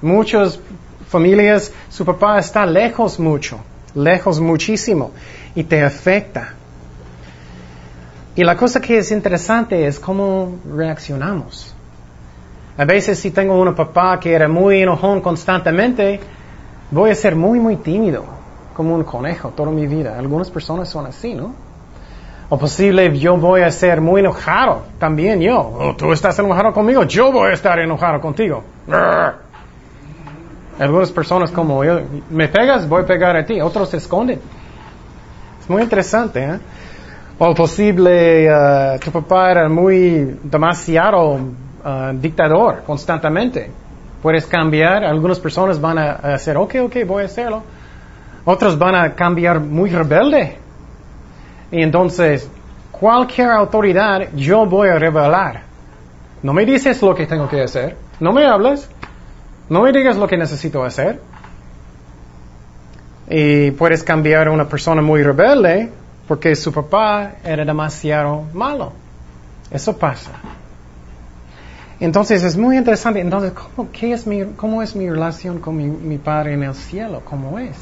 Muchas 0.03 0.61
familias, 1.09 1.73
su 1.89 2.05
papá 2.05 2.39
está 2.39 2.65
lejos 2.65 3.19
mucho, 3.19 3.59
lejos 3.97 4.39
muchísimo, 4.39 5.11
y 5.57 5.65
te 5.65 5.83
afecta. 5.83 6.55
Y 8.37 8.45
la 8.45 8.55
cosa 8.55 8.83
que 8.83 8.99
es 8.99 9.11
interesante 9.13 9.87
es 9.87 9.99
cómo 9.99 10.57
reaccionamos. 10.71 11.75
A 12.77 12.85
veces 12.85 13.19
si 13.19 13.31
tengo 13.31 13.59
un 13.59 13.75
papá 13.75 14.21
que 14.21 14.35
era 14.35 14.47
muy 14.47 14.83
enojón 14.83 15.23
constantemente, 15.23 16.21
voy 16.91 17.11
a 17.11 17.15
ser 17.15 17.35
muy, 17.35 17.59
muy 17.59 17.77
tímido, 17.77 18.25
como 18.75 18.95
un 18.95 19.05
conejo 19.05 19.49
toda 19.57 19.71
mi 19.71 19.87
vida. 19.87 20.19
Algunas 20.19 20.51
personas 20.51 20.87
son 20.91 21.07
así, 21.07 21.33
¿no? 21.33 21.55
O 22.51 22.59
posible 22.59 23.19
yo 23.19 23.39
voy 23.39 23.63
a 23.63 23.71
ser 23.71 24.03
muy 24.03 24.21
enojado, 24.21 24.83
también 24.99 25.41
yo. 25.41 25.59
Oh, 25.59 25.97
tú 25.97 26.13
estás 26.13 26.39
enojado 26.39 26.75
conmigo, 26.75 27.05
yo 27.05 27.33
voy 27.33 27.51
a 27.51 27.55
estar 27.55 27.79
enojado 27.79 28.21
contigo. 28.21 28.63
Algunas 30.79 31.11
personas 31.11 31.51
como 31.51 31.83
yo, 31.83 32.01
me 32.29 32.49
pegas, 32.49 32.87
voy 32.87 33.03
a 33.03 33.07
pegar 33.07 33.35
a 33.35 33.47
ti, 33.47 33.63
otros 33.63 33.89
se 33.89 33.97
esconden. 33.97 34.39
Es 35.59 35.71
muy 35.71 35.83
interesante, 35.83 36.45
¿eh? 36.45 36.59
O 37.39 37.55
posible 37.55 38.49
uh, 38.51 38.99
tu 38.99 39.11
papá 39.11 39.51
era 39.51 39.69
muy 39.69 40.39
demasiado 40.43 41.35
uh, 41.35 42.13
dictador 42.15 42.83
constantemente. 42.87 43.71
Puedes 44.23 44.47
cambiar, 44.47 45.05
algunas 45.05 45.39
personas 45.39 45.79
van 45.79 45.99
a 45.99 46.13
hacer, 46.13 46.57
ok, 46.57 46.77
ok, 46.85 46.97
voy 47.07 47.25
a 47.25 47.27
hacerlo. 47.27 47.63
Otros 48.47 48.79
van 48.79 48.95
a 48.95 49.15
cambiar 49.15 49.61
muy 49.61 49.91
rebelde. 49.91 50.57
Y 51.71 51.83
entonces, 51.83 52.49
cualquier 52.91 53.51
autoridad 53.51 54.29
yo 54.35 54.65
voy 54.65 54.89
a 54.89 54.99
revelar. 54.99 55.63
No 56.43 56.55
me 56.55 56.65
dices 56.65 57.03
lo 57.03 57.15
que 57.15 57.27
tengo 57.27 57.49
que 57.51 57.61
hacer. 57.61 57.97
No 58.19 58.33
me 58.33 58.47
hables. 58.47 58.89
No 59.69 59.83
me 59.83 59.93
digas 59.93 60.17
lo 60.17 60.27
que 60.27 60.39
necesito 60.39 60.83
hacer. 60.85 61.21
Y 63.29 63.73
puedes 63.73 64.03
cambiar 64.03 64.49
a 64.49 64.53
una 64.53 64.67
persona 64.67 65.03
muy 65.03 65.23
rebelde 65.23 65.91
porque 66.27 66.55
su 66.57 66.73
papá 66.73 67.37
era 67.45 67.65
demasiado 67.65 68.45
malo. 68.53 68.93
Eso 69.71 69.97
pasa. 69.97 70.33
Entonces 71.99 72.43
es 72.43 72.57
muy 72.57 72.77
interesante. 72.77 73.21
Entonces, 73.21 73.53
¿cómo, 73.53 73.89
es, 73.93 74.27
mi, 74.27 74.45
cómo 74.57 74.83
es 74.83 74.95
mi 74.95 75.09
relación 75.09 75.59
con 75.61 75.77
mi, 75.77 75.85
mi 75.85 76.19
Padre 76.19 76.55
en 76.55 76.63
el 76.63 76.75
cielo? 76.75 77.23
¿Cómo 77.25 77.59
es? 77.59 77.77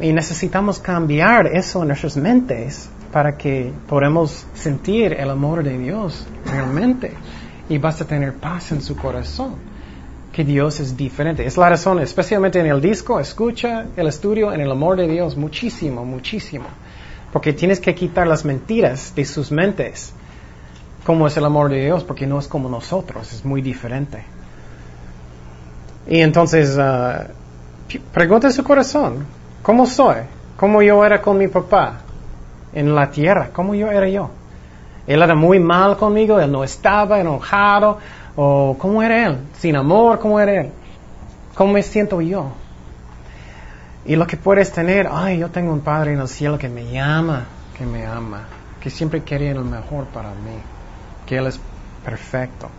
Y 0.00 0.12
necesitamos 0.12 0.78
cambiar 0.78 1.48
eso 1.48 1.82
en 1.82 1.88
nuestras 1.88 2.16
mentes 2.16 2.88
para 3.12 3.36
que 3.36 3.72
podamos 3.88 4.46
sentir 4.54 5.12
el 5.14 5.30
amor 5.30 5.64
de 5.64 5.76
Dios 5.76 6.26
realmente. 6.46 7.12
Y 7.68 7.78
vas 7.78 8.00
a 8.00 8.06
tener 8.06 8.34
paz 8.34 8.72
en 8.72 8.80
su 8.80 8.96
corazón. 8.96 9.56
Que 10.32 10.44
Dios 10.44 10.78
es 10.78 10.96
diferente. 10.96 11.44
Es 11.44 11.56
la 11.56 11.68
razón, 11.68 11.98
especialmente 11.98 12.60
en 12.60 12.66
el 12.66 12.80
disco, 12.80 13.18
escucha 13.18 13.86
el 13.96 14.06
estudio 14.06 14.52
en 14.52 14.60
el 14.60 14.70
amor 14.70 14.96
de 14.96 15.08
Dios 15.08 15.36
muchísimo, 15.36 16.04
muchísimo. 16.04 16.66
Porque 17.32 17.52
tienes 17.52 17.80
que 17.80 17.94
quitar 17.94 18.26
las 18.26 18.44
mentiras 18.44 19.12
de 19.14 19.24
sus 19.24 19.52
mentes. 19.52 20.12
¿Cómo 21.04 21.26
es 21.26 21.36
el 21.36 21.44
amor 21.44 21.70
de 21.70 21.84
Dios? 21.84 22.04
Porque 22.04 22.26
no 22.26 22.38
es 22.38 22.48
como 22.48 22.68
nosotros, 22.68 23.32
es 23.32 23.44
muy 23.44 23.62
diferente. 23.62 24.24
Y 26.06 26.20
entonces, 26.20 26.76
uh, 26.76 27.24
pregunta 28.12 28.50
su 28.50 28.64
corazón, 28.64 29.26
¿cómo 29.62 29.86
soy? 29.86 30.16
¿Cómo 30.56 30.82
yo 30.82 31.04
era 31.04 31.20
con 31.20 31.38
mi 31.38 31.48
papá 31.48 32.00
en 32.72 32.94
la 32.94 33.10
tierra? 33.10 33.50
¿Cómo 33.52 33.74
yo 33.74 33.90
era 33.90 34.08
yo? 34.08 34.30
Él 35.06 35.22
era 35.22 35.34
muy 35.34 35.58
mal 35.58 35.96
conmigo, 35.96 36.40
él 36.40 36.50
no 36.50 36.64
estaba 36.64 37.20
enojado, 37.20 37.98
o 38.36 38.76
cómo 38.78 39.02
era 39.02 39.26
él, 39.26 39.38
sin 39.58 39.76
amor, 39.76 40.18
cómo 40.18 40.38
era 40.38 40.60
él, 40.60 40.70
cómo 41.54 41.72
me 41.72 41.82
siento 41.82 42.20
yo. 42.20 42.52
Y 44.08 44.16
lo 44.16 44.26
que 44.26 44.38
puedes 44.38 44.72
tener, 44.72 45.06
ay, 45.12 45.38
yo 45.38 45.50
tengo 45.50 45.70
un 45.70 45.80
Padre 45.80 46.14
en 46.14 46.20
el 46.20 46.28
cielo 46.28 46.56
que 46.56 46.70
me 46.70 46.98
ama, 46.98 47.44
que 47.76 47.84
me 47.84 48.06
ama, 48.06 48.44
que 48.80 48.88
siempre 48.88 49.20
quiere 49.20 49.52
lo 49.52 49.62
mejor 49.62 50.06
para 50.06 50.30
mí, 50.30 50.58
que 51.26 51.36
Él 51.36 51.46
es 51.46 51.60
perfecto. 52.02 52.70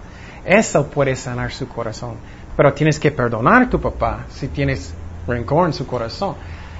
Eso 0.43 0.87
puede 0.87 1.15
sanar 1.15 1.51
su 1.51 1.67
corazón. 1.67 2.15
Pero 2.57 2.73
tienes 2.73 2.99
que 2.99 3.11
perdonar 3.11 3.61
a 3.61 3.69
tu 3.69 3.79
papá 3.79 4.25
si 4.27 4.47
tienes 4.47 4.91
rencor 5.27 5.67
en 5.67 5.73
su 5.73 5.85
corazón. 5.85 6.33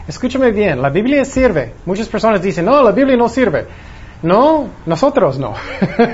Escúchame 0.08 0.52
bien, 0.52 0.82
la 0.82 0.90
Biblia 0.90 1.24
sirve. 1.26 1.76
Muchas 1.86 2.08
personas 2.08 2.42
dicen, 2.42 2.66
no, 2.66 2.82
la 2.82 2.92
Biblia 2.92 3.16
no 3.16 3.30
sirve. 3.30 3.68
No, 4.24 4.68
nosotros 4.88 5.38
no. 5.38 5.54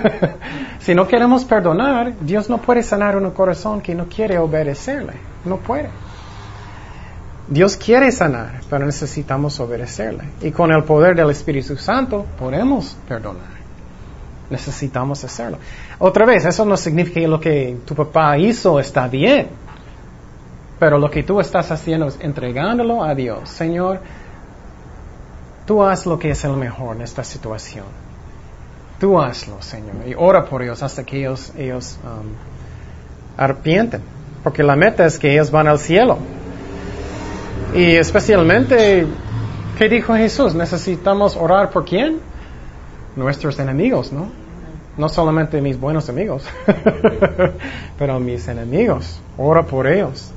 si 0.80 0.94
no 0.94 1.08
queremos 1.08 1.46
perdonar, 1.46 2.14
Dios 2.20 2.50
no 2.50 2.58
puede 2.58 2.84
sanar 2.84 3.16
un 3.16 3.32
corazón 3.32 3.80
que 3.80 3.96
no 3.96 4.08
quiere 4.08 4.38
obedecerle. 4.38 5.14
No 5.46 5.56
puede. 5.56 5.90
Dios 7.48 7.78
quiere 7.78 8.12
sanar, 8.12 8.62
pero 8.70 8.86
necesitamos 8.86 9.60
obedecerle. 9.60 10.24
Y 10.42 10.52
con 10.52 10.72
el 10.72 10.84
poder 10.84 11.16
del 11.16 11.30
Espíritu 11.30 11.78
Santo 11.78 12.26
podemos 12.40 12.98
perdonar. 13.08 13.56
Necesitamos 14.50 15.24
hacerlo. 15.24 15.58
Otra 16.00 16.26
vez, 16.26 16.46
eso 16.46 16.66
no 16.66 16.76
significa 16.76 17.20
que 17.20 17.28
lo 17.28 17.40
que 17.40 17.78
tu 17.86 17.94
papá 17.94 18.38
hizo 18.38 18.80
está 18.80 19.08
bien. 19.08 19.50
Pero 20.80 20.98
lo 20.98 21.10
que 21.10 21.24
tú 21.24 21.40
estás 21.40 21.72
haciendo 21.72 22.08
es 22.08 22.18
entregándolo 22.20 23.04
a 23.04 23.16
Dios. 23.16 23.48
Señor, 23.48 24.02
tú 25.66 25.84
haz 25.84 26.06
lo 26.06 26.20
que 26.20 26.32
es 26.32 26.44
el 26.44 26.54
mejor 26.54 26.96
en 26.96 27.04
esta 27.04 27.24
situación. 27.24 27.86
Tú 29.00 29.20
hazlo, 29.20 29.62
Señor. 29.62 29.96
Y 30.08 30.16
ora 30.16 30.46
por 30.46 30.64
ellos 30.64 30.82
hasta 30.82 31.04
que 31.04 31.20
ellos, 31.20 31.54
ellos 31.58 31.98
um, 32.04 32.28
arrepienten. 33.38 34.02
Porque 34.44 34.64
la 34.64 34.76
meta 34.76 35.06
es 35.06 35.20
que 35.20 35.32
ellos 35.32 35.52
van 35.52 35.68
al 35.68 35.80
cielo. 35.80 36.18
Y 37.74 37.96
especialmente, 37.96 39.06
¿qué 39.78 39.90
dijo 39.90 40.16
Jesús? 40.16 40.56
Necesitamos 40.56 41.36
orar 41.36 41.70
por 41.70 41.86
quién? 41.86 42.20
Nuestros 43.16 43.60
enemigos, 43.60 44.14
¿no? 44.14 44.30
No 44.98 45.10
solamente 45.10 45.60
mis 45.62 45.78
buenos 45.78 46.08
amigos, 46.08 46.46
pero 48.00 48.20
mis 48.20 48.48
enemigos. 48.48 49.20
Ora 49.38 49.64
por 49.64 49.88
ellos. 49.88 50.32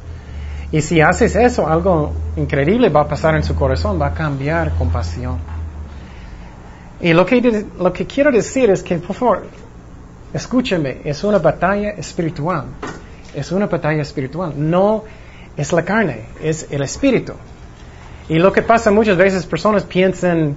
Y 0.73 0.83
si 0.83 1.01
haces 1.01 1.37
eso, 1.37 1.69
algo 1.69 2.13
increíble 2.37 2.89
va 2.89 3.03
a 3.03 3.09
pasar 3.09 3.37
en 3.37 3.43
su 3.43 3.55
corazón, 3.55 4.01
va 4.01 4.09
a 4.09 4.15
cambiar 4.15 4.73
compasión. 4.73 5.39
Y 7.01 7.13
lo 7.13 7.25
que, 7.25 7.67
lo 7.79 7.93
que 7.93 8.07
quiero 8.07 8.33
decir 8.33 8.69
es 8.71 8.83
que, 8.83 8.99
por 8.99 9.15
favor, 9.15 9.47
escúcheme, 10.35 11.03
es 11.05 11.23
una 11.23 11.39
batalla 11.39 11.91
espiritual. 11.91 12.65
Es 13.35 13.53
una 13.53 13.67
batalla 13.67 14.03
espiritual. 14.03 14.53
No 14.57 15.05
es 15.59 15.73
la 15.73 15.85
carne, 15.85 16.21
es 16.41 16.69
el 16.71 16.83
espíritu. 16.83 17.35
Y 18.29 18.38
lo 18.38 18.53
que 18.53 18.62
pasa 18.62 18.91
muchas 18.91 19.17
veces, 19.17 19.45
personas 19.45 19.83
piensan, 19.83 20.57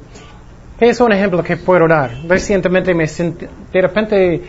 Es 0.79 0.99
un 0.99 1.11
ejemplo 1.11 1.43
que 1.43 1.57
puedo 1.57 1.87
dar. 1.87 2.11
Recientemente 2.27 2.93
me 2.93 3.07
sentí, 3.07 3.45
de 3.71 3.81
repente 3.81 4.41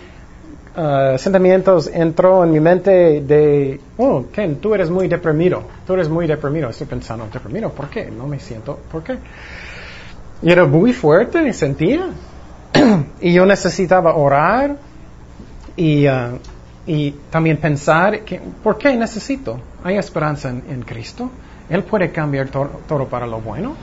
uh, 0.76 1.18
sentimientos 1.18 1.90
entró 1.92 2.44
en 2.44 2.50
mi 2.50 2.58
mente 2.60 3.20
de, 3.20 3.78
oh, 3.98 4.24
Ken, 4.32 4.56
tú 4.56 4.74
eres 4.74 4.88
muy 4.88 5.08
deprimido, 5.08 5.62
tú 5.86 5.92
eres 5.94 6.08
muy 6.08 6.26
deprimido. 6.26 6.70
Estoy 6.70 6.86
pensando, 6.86 7.28
deprimido, 7.32 7.70
¿por 7.70 7.88
qué? 7.88 8.10
No 8.10 8.26
me 8.26 8.38
siento, 8.38 8.78
¿por 8.90 9.02
qué? 9.02 9.18
Y 10.42 10.50
era 10.50 10.64
muy 10.64 10.92
fuerte, 10.92 11.52
sentía. 11.52 12.08
y 13.20 13.32
yo 13.32 13.44
necesitaba 13.44 14.16
orar 14.16 14.76
y, 15.76 16.08
uh, 16.08 16.38
y 16.86 17.12
también 17.30 17.58
pensar, 17.58 18.20
que, 18.20 18.40
¿por 18.62 18.76
qué 18.78 18.96
necesito? 18.96 19.60
Hay 19.84 19.96
esperanza 19.96 20.48
en, 20.48 20.82
Cristo. 20.82 21.30
Él 21.68 21.84
puede 21.84 22.10
cambiar 22.10 22.48
todo 22.48 23.06
para 23.06 23.26
lo 23.26 23.40
bueno. 23.40 23.74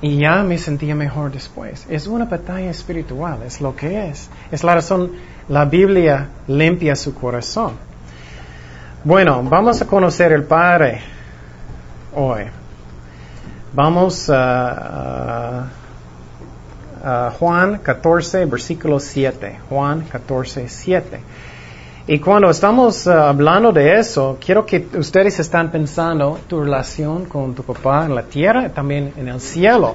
Y 0.00 0.18
ya 0.18 0.44
me 0.44 0.58
sentía 0.58 0.94
mejor 0.94 1.32
después. 1.32 1.86
Es 1.90 2.06
una 2.06 2.26
batalla 2.26 2.70
espiritual, 2.70 3.40
es 3.44 3.60
lo 3.60 3.74
que 3.74 4.08
es. 4.08 4.30
Es 4.52 4.62
la 4.62 4.74
razón, 4.74 5.12
la 5.48 5.64
Biblia 5.64 6.28
limpia 6.46 6.94
su 6.94 7.14
corazón. 7.14 7.72
Bueno, 9.02 9.42
vamos 9.42 9.80
a 9.82 9.86
conocer 9.86 10.32
el 10.32 10.44
Padre 10.44 11.00
hoy. 12.14 12.42
Vamos 13.72 14.30
a, 14.32 15.66
Juan 17.38 17.78
14, 17.78 18.44
versículo 18.46 19.00
7. 19.00 19.60
Juan 19.68 20.02
14, 20.02 20.68
7. 20.68 21.20
Y 22.10 22.20
cuando 22.20 22.48
estamos 22.48 23.06
uh, 23.06 23.10
hablando 23.10 23.70
de 23.70 23.98
eso, 23.98 24.38
quiero 24.40 24.64
que 24.64 24.88
ustedes 24.96 25.38
están 25.40 25.70
pensando 25.70 26.38
tu 26.48 26.58
relación 26.58 27.26
con 27.26 27.54
tu 27.54 27.62
papá 27.62 28.06
en 28.06 28.14
la 28.14 28.22
tierra 28.22 28.64
y 28.64 28.70
también 28.70 29.12
en 29.18 29.28
el 29.28 29.42
cielo. 29.42 29.94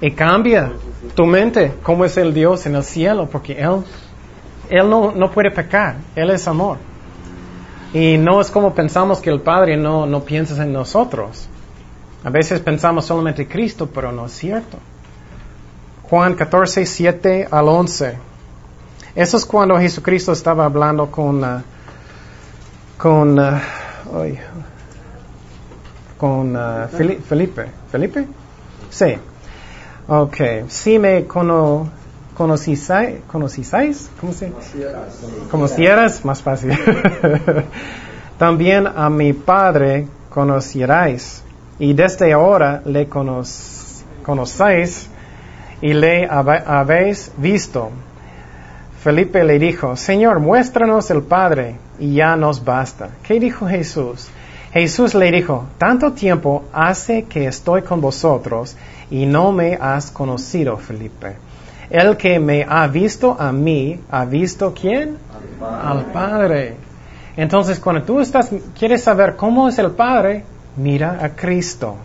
Y 0.00 0.12
cambia 0.12 0.70
tu 1.16 1.26
mente, 1.26 1.74
cómo 1.82 2.04
es 2.04 2.16
el 2.18 2.32
Dios 2.32 2.66
en 2.66 2.76
el 2.76 2.84
cielo, 2.84 3.28
porque 3.28 3.60
Él, 3.60 3.82
él 4.70 4.88
no, 4.88 5.10
no 5.10 5.28
puede 5.32 5.50
pecar, 5.50 5.96
Él 6.14 6.30
es 6.30 6.46
amor. 6.46 6.78
Y 7.92 8.16
no 8.16 8.40
es 8.40 8.48
como 8.48 8.72
pensamos 8.72 9.18
que 9.18 9.30
el 9.30 9.40
Padre 9.40 9.76
no, 9.76 10.06
no 10.06 10.20
piensa 10.22 10.62
en 10.62 10.72
nosotros. 10.72 11.48
A 12.22 12.30
veces 12.30 12.60
pensamos 12.60 13.06
solamente 13.06 13.42
en 13.42 13.48
Cristo, 13.48 13.90
pero 13.92 14.12
no 14.12 14.26
es 14.26 14.32
cierto. 14.32 14.78
Juan 16.04 16.34
14, 16.34 16.86
7 16.86 17.48
al 17.50 17.68
11. 17.68 18.33
Eso 19.14 19.36
es 19.36 19.46
cuando 19.46 19.78
Jesucristo 19.78 20.32
estaba 20.32 20.64
hablando 20.64 21.08
con, 21.08 21.44
uh, 21.44 21.62
con, 22.98 23.38
uh, 23.38 23.60
con 26.18 26.56
uh, 26.56 26.88
Felipe. 26.88 27.66
¿Felipe? 27.92 28.26
Sí. 28.90 29.14
Ok. 30.08 30.36
Si 30.68 30.98
me 30.98 31.26
cono, 31.26 31.88
conocisáis, 32.36 33.20
¿cómo 34.20 34.32
se? 34.32 34.52
Conocieras, 35.48 36.24
más 36.24 36.42
fácil. 36.42 36.72
También 38.38 38.88
a 38.88 39.08
mi 39.10 39.32
Padre 39.32 40.08
conocierais. 40.28 41.44
Y 41.78 41.92
desde 41.92 42.32
ahora 42.32 42.82
le 42.84 43.08
conocéis 43.08 45.08
y 45.80 45.92
le 45.92 46.26
habéis 46.28 47.30
visto. 47.36 47.90
Felipe 49.04 49.44
le 49.44 49.58
dijo, 49.58 49.96
Señor, 49.96 50.40
muéstranos 50.40 51.10
el 51.10 51.20
Padre 51.20 51.76
y 51.98 52.14
ya 52.14 52.36
nos 52.36 52.64
basta. 52.64 53.10
¿Qué 53.22 53.38
dijo 53.38 53.66
Jesús? 53.66 54.28
Jesús 54.72 55.14
le 55.14 55.30
dijo, 55.30 55.66
tanto 55.76 56.12
tiempo 56.12 56.64
hace 56.72 57.24
que 57.24 57.46
estoy 57.46 57.82
con 57.82 58.00
vosotros 58.00 58.78
y 59.10 59.26
no 59.26 59.52
me 59.52 59.74
has 59.74 60.10
conocido, 60.10 60.78
Felipe. 60.78 61.36
El 61.90 62.16
que 62.16 62.38
me 62.38 62.64
ha 62.66 62.86
visto 62.86 63.36
a 63.38 63.52
mí, 63.52 64.00
¿ha 64.10 64.24
visto 64.24 64.72
quién? 64.72 65.18
Al 65.60 66.06
Padre. 66.06 66.74
Entonces, 67.36 67.78
cuando 67.80 68.04
tú 68.04 68.20
estás, 68.20 68.48
quieres 68.78 69.02
saber 69.02 69.36
cómo 69.36 69.68
es 69.68 69.78
el 69.78 69.90
Padre, 69.90 70.46
mira 70.78 71.18
a 71.20 71.28
Cristo. 71.28 71.96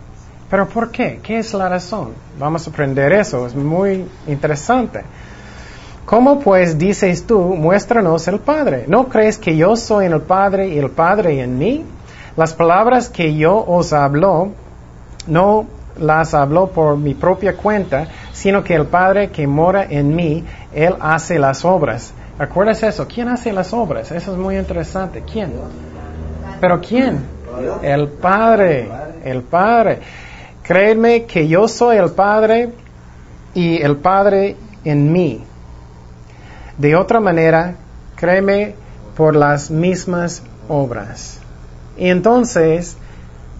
Pero 0.50 0.68
¿por 0.68 0.90
qué? 0.90 1.18
¿Qué 1.22 1.38
es 1.38 1.54
la 1.54 1.70
razón? 1.70 2.12
Vamos 2.38 2.66
a 2.66 2.70
aprender 2.70 3.10
eso, 3.14 3.46
es 3.46 3.54
muy 3.54 4.04
interesante. 4.26 5.02
¿Cómo 6.04 6.40
pues 6.40 6.78
dices 6.78 7.26
tú, 7.26 7.40
muéstranos 7.40 8.26
el 8.28 8.40
Padre? 8.40 8.84
¿No 8.88 9.08
crees 9.08 9.38
que 9.38 9.56
yo 9.56 9.76
soy 9.76 10.06
en 10.06 10.12
el 10.12 10.22
Padre 10.22 10.68
y 10.68 10.78
el 10.78 10.90
Padre 10.90 11.40
en 11.40 11.58
mí? 11.58 11.84
Las 12.36 12.54
palabras 12.54 13.08
que 13.08 13.36
yo 13.36 13.64
os 13.64 13.92
hablo, 13.92 14.50
no 15.26 15.66
las 15.98 16.34
hablo 16.34 16.68
por 16.68 16.96
mi 16.96 17.14
propia 17.14 17.56
cuenta, 17.56 18.08
sino 18.32 18.64
que 18.64 18.74
el 18.74 18.86
Padre 18.86 19.30
que 19.30 19.46
mora 19.46 19.84
en 19.88 20.14
mí, 20.16 20.44
Él 20.72 20.96
hace 21.00 21.38
las 21.38 21.64
obras. 21.64 22.12
¿Recuerdas 22.38 22.82
eso? 22.82 23.06
¿Quién 23.06 23.28
hace 23.28 23.52
las 23.52 23.72
obras? 23.72 24.10
Eso 24.10 24.32
es 24.32 24.38
muy 24.38 24.56
interesante. 24.56 25.22
¿Quién? 25.30 25.52
¿Pero 26.60 26.80
quién? 26.80 27.20
El 27.82 28.08
Padre. 28.08 28.88
El 29.24 29.42
Padre. 29.42 29.98
Créeme 30.62 31.24
que 31.24 31.46
yo 31.46 31.68
soy 31.68 31.98
el 31.98 32.10
Padre 32.10 32.70
y 33.54 33.82
el 33.82 33.96
Padre 33.96 34.56
en 34.84 35.12
mí. 35.12 35.44
De 36.80 36.96
otra 36.96 37.20
manera, 37.20 37.74
créeme 38.16 38.74
por 39.14 39.36
las 39.36 39.70
mismas 39.70 40.42
obras. 40.66 41.38
Y 41.98 42.08
entonces, 42.08 42.96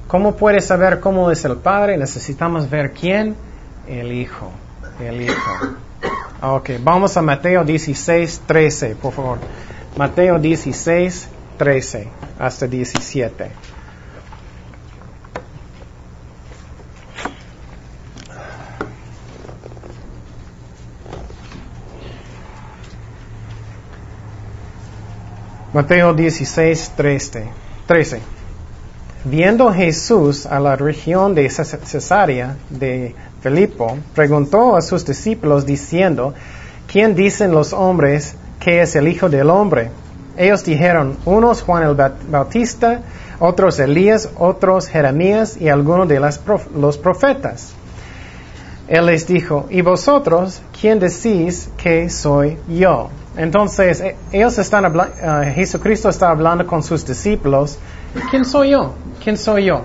¿cómo 0.08 0.36
puedes 0.36 0.64
saber 0.64 1.00
cómo 1.00 1.30
es 1.30 1.44
el 1.44 1.56
Padre? 1.56 1.98
Necesitamos 1.98 2.70
ver 2.70 2.92
quién. 2.92 3.36
El 3.86 4.10
Hijo. 4.10 4.50
El 4.98 5.20
Hijo. 5.20 5.50
Ok, 6.40 6.70
vamos 6.82 7.14
a 7.18 7.20
Mateo 7.20 7.62
16, 7.62 8.40
13, 8.46 8.96
por 8.96 9.12
favor. 9.12 9.38
Mateo 9.98 10.38
16, 10.38 11.28
13 11.58 12.08
hasta 12.38 12.66
17. 12.66 13.50
Mateo 25.72 26.12
16, 26.14 26.94
13. 26.96 28.20
Viendo 29.24 29.72
Jesús 29.72 30.44
a 30.44 30.58
la 30.58 30.74
región 30.74 31.32
de 31.36 31.48
Cesarea 31.48 32.56
de 32.70 33.14
Filipo, 33.40 33.96
preguntó 34.12 34.74
a 34.74 34.82
sus 34.82 35.06
discípulos 35.06 35.64
diciendo, 35.64 36.34
¿quién 36.90 37.14
dicen 37.14 37.52
los 37.52 37.72
hombres 37.72 38.34
que 38.58 38.80
es 38.80 38.96
el 38.96 39.06
Hijo 39.06 39.28
del 39.28 39.48
Hombre? 39.48 39.92
Ellos 40.36 40.64
dijeron, 40.64 41.16
unos 41.24 41.62
Juan 41.62 41.84
el 41.84 41.94
Bautista, 41.94 43.02
otros 43.38 43.78
Elías, 43.78 44.28
otros 44.38 44.88
Jeremías 44.88 45.56
y 45.56 45.68
algunos 45.68 46.08
de 46.08 46.18
los 46.18 46.98
profetas. 46.98 47.74
Él 48.90 49.06
les 49.06 49.24
dijo, 49.24 49.66
¿y 49.70 49.82
vosotros 49.82 50.60
quién 50.78 50.98
decís 50.98 51.70
que 51.76 52.10
soy 52.10 52.58
yo? 52.68 53.08
Entonces, 53.36 54.00
e, 54.00 54.16
ellos 54.32 54.58
están 54.58 54.84
eh, 54.84 55.52
Jesucristo 55.54 56.08
está 56.08 56.30
hablando 56.30 56.66
con 56.66 56.82
sus 56.82 57.06
discípulos. 57.06 57.78
¿Quién 58.32 58.44
soy 58.44 58.70
yo? 58.70 58.94
¿Quién 59.22 59.36
soy 59.36 59.66
yo? 59.66 59.82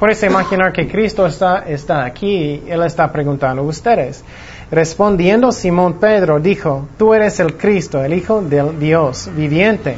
Puedes 0.00 0.20
imaginar 0.24 0.72
que 0.72 0.88
Cristo 0.88 1.24
está, 1.24 1.58
está 1.60 2.04
aquí 2.04 2.64
y 2.66 2.70
Él 2.70 2.82
está 2.82 3.12
preguntando 3.12 3.62
a 3.62 3.66
ustedes. 3.66 4.24
Respondiendo 4.68 5.52
Simón 5.52 6.00
Pedro 6.00 6.40
dijo, 6.40 6.88
tú 6.98 7.14
eres 7.14 7.38
el 7.38 7.56
Cristo, 7.56 8.02
el 8.02 8.14
Hijo 8.14 8.42
del 8.42 8.80
Dios 8.80 9.30
viviente. 9.36 9.94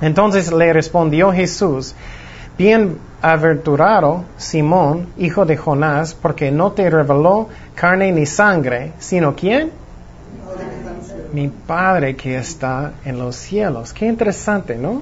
Entonces 0.00 0.50
le 0.50 0.72
respondió 0.72 1.32
Jesús, 1.32 1.94
Bienaventurado 2.60 4.26
Simón, 4.36 5.06
hijo 5.16 5.46
de 5.46 5.56
Jonás, 5.56 6.12
porque 6.12 6.50
no 6.50 6.72
te 6.72 6.90
reveló 6.90 7.48
carne 7.74 8.12
ni 8.12 8.26
sangre, 8.26 8.92
sino 8.98 9.34
quién? 9.34 9.70
mi 11.32 11.48
Padre 11.48 12.16
que 12.16 12.36
está 12.36 12.92
en 13.02 13.18
los 13.18 13.36
cielos. 13.36 13.94
Qué 13.94 14.04
interesante, 14.04 14.76
¿no? 14.76 15.00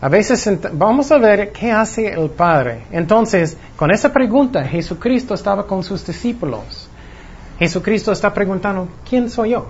A 0.00 0.08
veces 0.08 0.58
vamos 0.72 1.12
a 1.12 1.18
ver 1.18 1.52
qué 1.52 1.70
hace 1.70 2.08
el 2.08 2.30
Padre. 2.30 2.82
Entonces, 2.90 3.56
con 3.76 3.92
esa 3.92 4.12
pregunta, 4.12 4.64
Jesucristo 4.64 5.34
estaba 5.34 5.64
con 5.68 5.84
sus 5.84 6.04
discípulos. 6.04 6.88
Jesucristo 7.60 8.10
está 8.10 8.34
preguntando, 8.34 8.88
¿quién 9.08 9.30
soy 9.30 9.50
yo? 9.50 9.68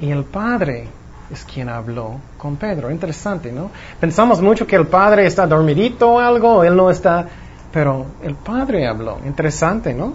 Y 0.00 0.10
el 0.10 0.24
Padre 0.24 0.88
es 1.32 1.44
quien 1.44 1.68
habló 1.68 2.20
con 2.38 2.56
Pedro. 2.56 2.90
Interesante, 2.90 3.50
¿no? 3.52 3.70
Pensamos 4.00 4.40
mucho 4.40 4.66
que 4.66 4.76
el 4.76 4.86
Padre 4.86 5.26
está 5.26 5.46
dormidito 5.46 6.14
o 6.14 6.18
algo, 6.18 6.64
él 6.64 6.76
no 6.76 6.90
está, 6.90 7.26
pero 7.72 8.06
el 8.22 8.34
Padre 8.34 8.86
habló. 8.86 9.18
Interesante, 9.24 9.94
¿no? 9.94 10.14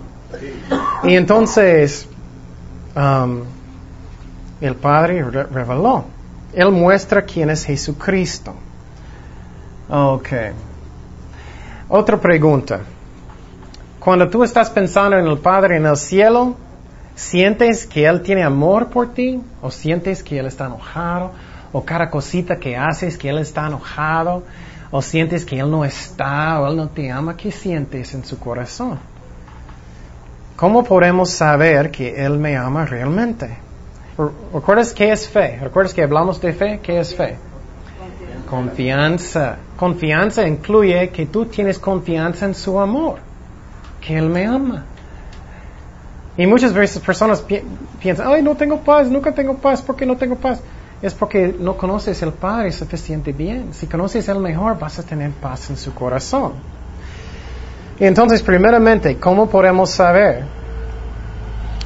Y 1.04 1.16
entonces, 1.16 2.08
um, 2.96 3.42
el 4.62 4.76
Padre 4.76 5.24
reveló. 5.24 6.06
Él 6.54 6.72
muestra 6.72 7.24
quién 7.24 7.50
es 7.50 7.66
Jesucristo. 7.66 8.54
Ok. 9.90 10.30
Otra 11.90 12.18
pregunta. 12.18 12.82
Cuando 14.00 14.30
tú 14.30 14.44
estás 14.44 14.70
pensando 14.70 15.18
en 15.18 15.28
el 15.28 15.38
Padre 15.40 15.78
en 15.78 15.86
el 15.86 15.98
cielo, 15.98 16.56
¿Sientes 17.20 17.86
que 17.86 18.06
Él 18.06 18.22
tiene 18.22 18.44
amor 18.44 18.88
por 18.88 19.14
ti? 19.14 19.42
¿O 19.62 19.70
sientes 19.70 20.24
que 20.24 20.40
Él 20.40 20.46
está 20.46 20.68
enojado? 20.68 21.32
¿O 21.74 21.84
cada 21.84 22.10
cosita 22.10 22.56
que 22.56 22.78
haces 22.78 23.18
que 23.18 23.28
Él 23.28 23.40
está 23.40 23.68
enojado? 23.68 24.44
¿O 24.90 25.02
sientes 25.02 25.44
que 25.44 25.60
Él 25.60 25.70
no 25.70 25.84
está 25.84 26.62
o 26.62 26.68
Él 26.70 26.78
no 26.78 26.88
te 26.88 27.12
ama? 27.12 27.36
¿Qué 27.36 27.52
sientes 27.52 28.14
en 28.14 28.24
su 28.24 28.40
corazón? 28.40 29.00
¿Cómo 30.56 30.82
podemos 30.86 31.30
saber 31.30 31.92
que 31.92 32.26
Él 32.26 32.38
me 32.38 32.56
ama 32.56 32.86
realmente? 32.86 33.50
¿Recuerdas 34.54 34.94
qué 34.94 35.12
es 35.12 35.28
fe? 35.28 35.60
¿Recuerdas 35.62 35.94
que 35.94 36.04
hablamos 36.04 36.40
de 36.40 36.54
fe? 36.54 36.80
¿Qué 36.82 37.02
es 37.02 37.14
fe? 37.14 37.36
Confianza. 38.50 39.58
Confianza 39.76 40.48
incluye 40.48 41.10
que 41.10 41.26
tú 41.26 41.48
tienes 41.48 41.80
confianza 41.80 42.46
en 42.46 42.56
su 42.56 42.80
amor, 42.80 43.18
que 44.00 44.18
Él 44.18 44.30
me 44.30 44.46
ama. 44.46 44.86
Y 46.40 46.48
muchas 46.48 46.72
veces 46.72 47.02
personas 47.02 47.44
piensan, 48.00 48.26
ay, 48.30 48.42
no 48.42 48.56
tengo 48.56 48.80
paz, 48.80 49.10
nunca 49.10 49.34
tengo 49.34 49.58
paz, 49.58 49.82
¿por 49.82 49.98
qué 49.98 50.06
no 50.06 50.16
tengo 50.16 50.38
paz? 50.38 50.62
Es 51.02 51.14
porque 51.14 51.54
no 51.60 51.76
conoces 51.76 52.22
el 52.22 52.32
Padre 52.32 52.72
suficiente 52.72 53.34
bien. 53.34 53.74
Si 53.74 53.88
conoces 53.88 54.30
el 54.30 54.40
mejor, 54.40 54.80
vas 54.80 54.98
a 55.00 55.04
tener 55.04 55.32
paz 55.32 55.70
en 55.70 55.76
su 55.76 55.94
corazón. 55.94 56.54
Y 58.00 58.06
entonces, 58.06 58.42
primeramente, 58.42 59.18
¿cómo 59.18 59.50
podemos 59.50 59.90
saber? 59.90 60.46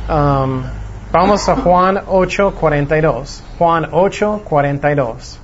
Um, 0.07 0.61
vamos 1.11 1.49
a 1.49 1.55
Juan 1.55 2.03
8, 2.05 2.53
42. 2.53 3.43
Juan 3.57 3.89
8, 3.91 4.41
42. 4.45 5.39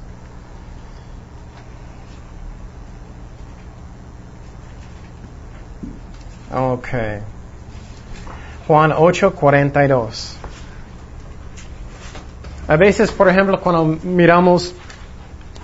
Okay. 6.54 7.38
Juan 8.69 8.93
8, 8.95 9.34
42. 9.34 10.36
A 12.67 12.75
veces, 12.75 13.12
por 13.12 13.27
ejemplo, 13.27 13.60
cuando 13.60 13.97
miramos 14.03 14.75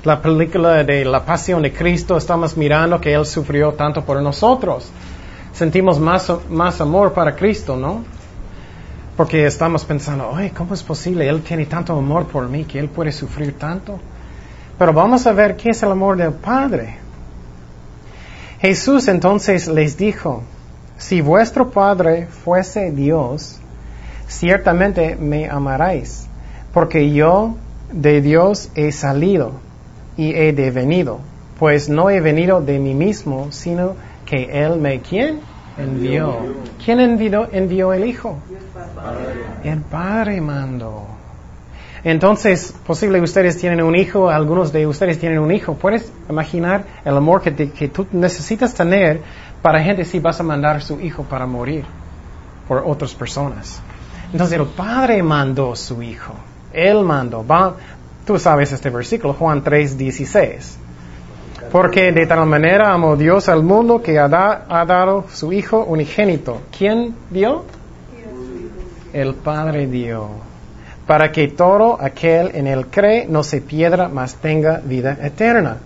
la 0.04 0.20
película 0.24 0.84
de 0.84 1.06
la 1.06 1.24
pasión 1.24 1.62
de 1.62 1.72
Cristo, 1.72 2.18
estamos 2.18 2.58
mirando 2.58 3.00
que 3.00 3.13
Él 3.13 3.28
sufrió 3.28 3.74
tanto 3.74 4.04
por 4.04 4.20
nosotros. 4.24 4.89
Sentimos 5.54 6.00
más, 6.00 6.32
más 6.50 6.82
amor 6.82 7.13
para 7.13 7.36
Cristo, 7.36 7.78
¿no? 7.78 8.04
Porque 9.15 9.46
estamos 9.46 9.86
pensando, 9.86 10.32
ay, 10.36 10.50
¿cómo 10.50 10.74
es 10.74 10.82
posible? 10.82 11.30
Él 11.30 11.44
tiene 11.44 11.68
tanto 11.68 11.96
amor 11.96 12.26
por 12.26 12.50
mí 12.50 12.63
que 12.63 12.80
Él 12.80 12.89
puede 12.89 13.12
sufrir 13.12 13.56
tanto. 13.56 14.00
Pero 14.80 14.94
vamos 14.94 15.28
a 15.28 15.32
ver 15.32 15.56
qué 15.56 15.70
es 15.70 15.84
el 15.84 15.91
amor 15.91 16.18
del 16.18 16.34
Padre. 16.34 16.98
Jesús 18.62 19.08
entonces 19.08 19.68
les 19.68 19.96
dijo, 19.96 20.41
si 20.98 21.22
vuestro 21.22 21.72
Padre 21.72 22.28
fuese 22.28 22.92
Dios, 22.92 23.60
ciertamente 24.28 25.16
me 25.16 25.50
amaréis, 25.50 26.28
porque 26.74 27.12
yo 27.12 27.56
de 27.92 28.22
Dios 28.22 28.70
he 28.76 28.92
salido 28.92 29.54
y 30.18 30.34
he 30.34 30.54
devenido, 30.54 31.20
pues 31.60 31.90
no 31.90 32.10
he 32.10 32.22
venido 32.22 32.62
de 32.62 32.80
mí 32.80 32.94
mismo, 32.94 33.52
sino 33.52 33.96
que 34.26 34.64
Él 34.64 34.78
me, 34.78 35.02
¿quién? 35.02 35.40
Envió. 35.78 36.38
¿Quién 36.84 37.00
envió, 37.02 37.50
envió 37.52 37.94
el 37.94 38.06
Hijo? 38.06 38.38
El 39.64 39.82
Padre 39.82 40.40
mandó. 40.40 41.16
Entonces, 42.06 42.74
posible 42.86 43.20
ustedes 43.20 43.58
tienen 43.58 43.82
un 43.84 43.96
hijo, 43.96 44.30
algunos 44.30 44.72
de 44.72 44.86
ustedes 44.86 45.18
tienen 45.18 45.40
un 45.40 45.52
hijo. 45.52 45.74
¿Puedes 45.74 46.12
imaginar 46.30 46.84
el 47.04 47.18
amor 47.18 47.42
que, 47.42 47.72
que 47.72 47.88
tú 47.88 48.06
necesitas 48.12 48.76
tener 48.76 49.22
para 49.65 49.82
gente 49.82 50.06
si 50.06 50.19
vas 50.19 50.39
a 50.39 50.43
mandar 50.43 50.84
su 50.84 51.01
hijo 51.01 51.23
para 51.23 51.47
morir 51.47 51.86
por 52.67 52.84
otras 52.86 53.15
personas? 53.15 53.82
Entonces, 54.32 54.60
el 54.60 54.67
Padre 54.67 55.23
mandó 55.23 55.75
su 55.75 56.04
hijo. 56.04 56.36
Él 56.71 57.04
mandó. 57.04 57.43
tú 58.28 58.38
sabes 58.38 58.71
este 58.71 58.91
versículo, 58.91 59.34
Juan 59.34 59.63
3, 59.63 59.97
16. 59.97 60.78
Porque 61.71 62.12
de 62.12 62.28
tal 62.28 62.45
manera 62.45 62.93
amó 62.93 63.15
Dios 63.15 63.49
al 63.49 63.63
mundo 63.63 64.04
que 64.04 64.19
ha, 64.19 64.25
ha 64.69 64.86
dado 64.86 65.25
su 65.34 65.51
Hijo 65.51 65.84
unigénito. 65.84 66.62
¿Quién 66.78 67.15
dio? 67.32 67.63
El 69.13 69.34
Padre 69.34 69.88
dio. 69.88 70.30
Para 71.08 71.32
que 71.32 71.47
todo 71.47 71.97
aquel 71.99 72.51
en 72.54 72.67
él 72.67 72.86
cree 72.86 73.25
no 73.28 73.41
se 73.41 73.62
piedra, 73.62 74.10
mas 74.10 74.36
tenga 74.36 74.80
vida 74.86 75.17
eterna. 75.23 75.78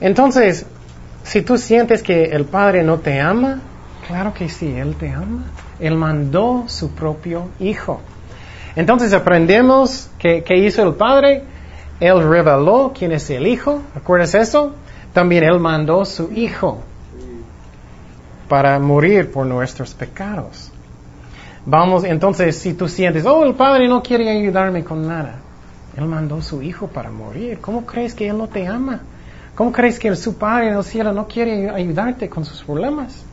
Entonces, 0.00 0.66
si 1.28 1.42
tú 1.42 1.58
sientes 1.58 2.02
que 2.02 2.24
el 2.24 2.46
Padre 2.46 2.82
no 2.82 3.00
te 3.00 3.20
ama, 3.20 3.60
claro 4.06 4.32
que 4.32 4.48
sí, 4.48 4.66
Él 4.66 4.96
te 4.96 5.10
ama. 5.10 5.44
Él 5.78 5.94
mandó 5.94 6.64
su 6.68 6.92
propio 6.92 7.50
Hijo. 7.60 8.00
Entonces 8.74 9.12
aprendemos 9.12 10.08
que, 10.18 10.42
que 10.42 10.56
hizo 10.56 10.82
el 10.82 10.94
Padre. 10.94 11.42
Él 12.00 12.26
reveló 12.26 12.94
quién 12.98 13.12
es 13.12 13.28
el 13.28 13.46
Hijo. 13.46 13.82
¿Recuerdas 13.94 14.34
eso? 14.34 14.72
También 15.12 15.44
Él 15.44 15.60
mandó 15.60 16.06
su 16.06 16.32
Hijo 16.32 16.78
para 18.48 18.78
morir 18.78 19.30
por 19.30 19.44
nuestros 19.44 19.92
pecados. 19.92 20.72
Vamos, 21.66 22.04
entonces, 22.04 22.56
si 22.56 22.72
tú 22.72 22.88
sientes, 22.88 23.26
oh, 23.26 23.44
el 23.44 23.52
Padre 23.52 23.86
no 23.86 24.02
quiere 24.02 24.30
ayudarme 24.30 24.82
con 24.82 25.06
nada, 25.06 25.34
Él 25.94 26.06
mandó 26.06 26.40
su 26.40 26.62
Hijo 26.62 26.86
para 26.86 27.10
morir. 27.10 27.58
¿Cómo 27.60 27.84
crees 27.84 28.14
que 28.14 28.28
Él 28.28 28.38
no 28.38 28.48
te 28.48 28.66
ama? 28.66 29.02
¿Cómo 29.58 29.72
crees 29.72 29.98
que 29.98 30.14
su 30.14 30.34
Padre 30.34 30.68
en 30.68 30.76
el 30.76 30.84
cielo 30.84 31.12
no 31.12 31.26
quiere 31.26 31.68
ayudarte 31.68 32.28
con 32.28 32.44
sus 32.44 32.62
problemas? 32.62 33.24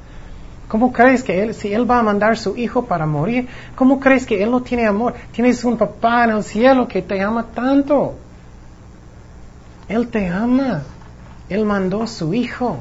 ¿Cómo 0.67 0.91
crees 0.91 1.21
que 1.21 1.43
Él, 1.43 1.53
si 1.53 1.71
Él 1.71 1.87
va 1.87 1.99
a 1.99 2.01
mandar 2.01 2.35
su 2.35 2.57
Hijo 2.57 2.85
para 2.85 3.05
morir, 3.05 3.47
cómo 3.75 3.99
crees 3.99 4.25
que 4.25 4.41
Él 4.41 4.49
no 4.49 4.63
tiene 4.63 4.87
amor? 4.87 5.13
Tienes 5.31 5.63
un 5.63 5.77
papá 5.77 6.23
en 6.23 6.31
el 6.31 6.43
cielo 6.43 6.87
que 6.87 7.03
te 7.03 7.21
ama 7.21 7.45
tanto. 7.53 8.15
Él 9.87 10.07
te 10.07 10.27
ama. 10.27 10.81
Él 11.47 11.63
mandó 11.63 12.07
su 12.07 12.33
Hijo. 12.33 12.79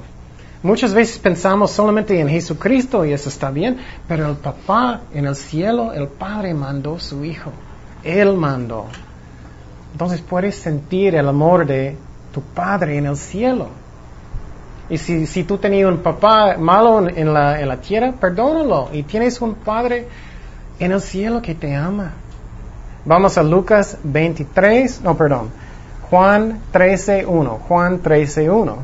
Muchas 0.62 0.94
veces 0.94 1.18
pensamos 1.18 1.70
solamente 1.70 2.18
en 2.18 2.30
Jesucristo 2.30 3.04
y 3.04 3.12
eso 3.12 3.28
está 3.28 3.50
bien, 3.50 3.76
pero 4.09 4.26
el 4.26 4.37
papá 4.37 5.02
en 5.12 5.26
el 5.26 5.37
cielo, 5.37 5.92
el 5.92 6.09
Padre 6.09 6.54
mandó 6.54 6.98
su 6.98 7.22
Hijo. 7.26 7.52
Él 8.04 8.38
mandó. 8.38 8.87
Entonces 9.92 10.22
puedes 10.22 10.54
sentir 10.54 11.14
el 11.14 11.28
amor 11.28 11.66
de 11.66 11.98
tu 12.35 12.42
Padre 12.42 12.99
en 12.99 13.07
el 13.07 13.16
cielo. 13.16 13.68
Y 14.90 14.99
si, 14.99 15.27
si 15.27 15.44
tú 15.44 15.57
tenías 15.57 15.88
un 15.88 15.99
papá 15.99 16.57
malo 16.59 17.09
en 17.09 17.33
la, 17.33 17.61
en 17.61 17.68
la 17.68 17.81
tierra, 17.81 18.12
perdónalo. 18.12 18.90
Y 18.92 19.05
tienes 19.05 19.40
un 19.40 19.55
Padre 19.55 20.09
en 20.79 20.92
el 20.92 21.01
cielo 21.01 21.40
que 21.40 21.55
te 21.55 21.75
ama. 21.75 22.12
Vamos 23.07 23.38
a 23.38 23.42
Lucas 23.42 23.99
23, 24.03 25.03
no, 25.03 25.16
perdón, 25.16 25.51
Juan 26.11 26.61
13.1. 26.73 27.59
Juan 27.61 28.03
13.1. 28.03 28.77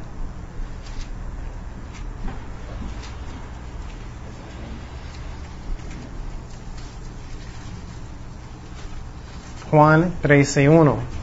Juan 9.70 10.12
13.1. 10.22 11.19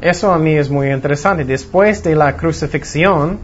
Eso 0.00 0.32
a 0.32 0.38
mí 0.38 0.54
es 0.54 0.70
muy 0.70 0.90
interesante. 0.90 1.44
Después 1.44 2.02
de 2.04 2.14
la 2.14 2.36
crucifixión, 2.36 3.38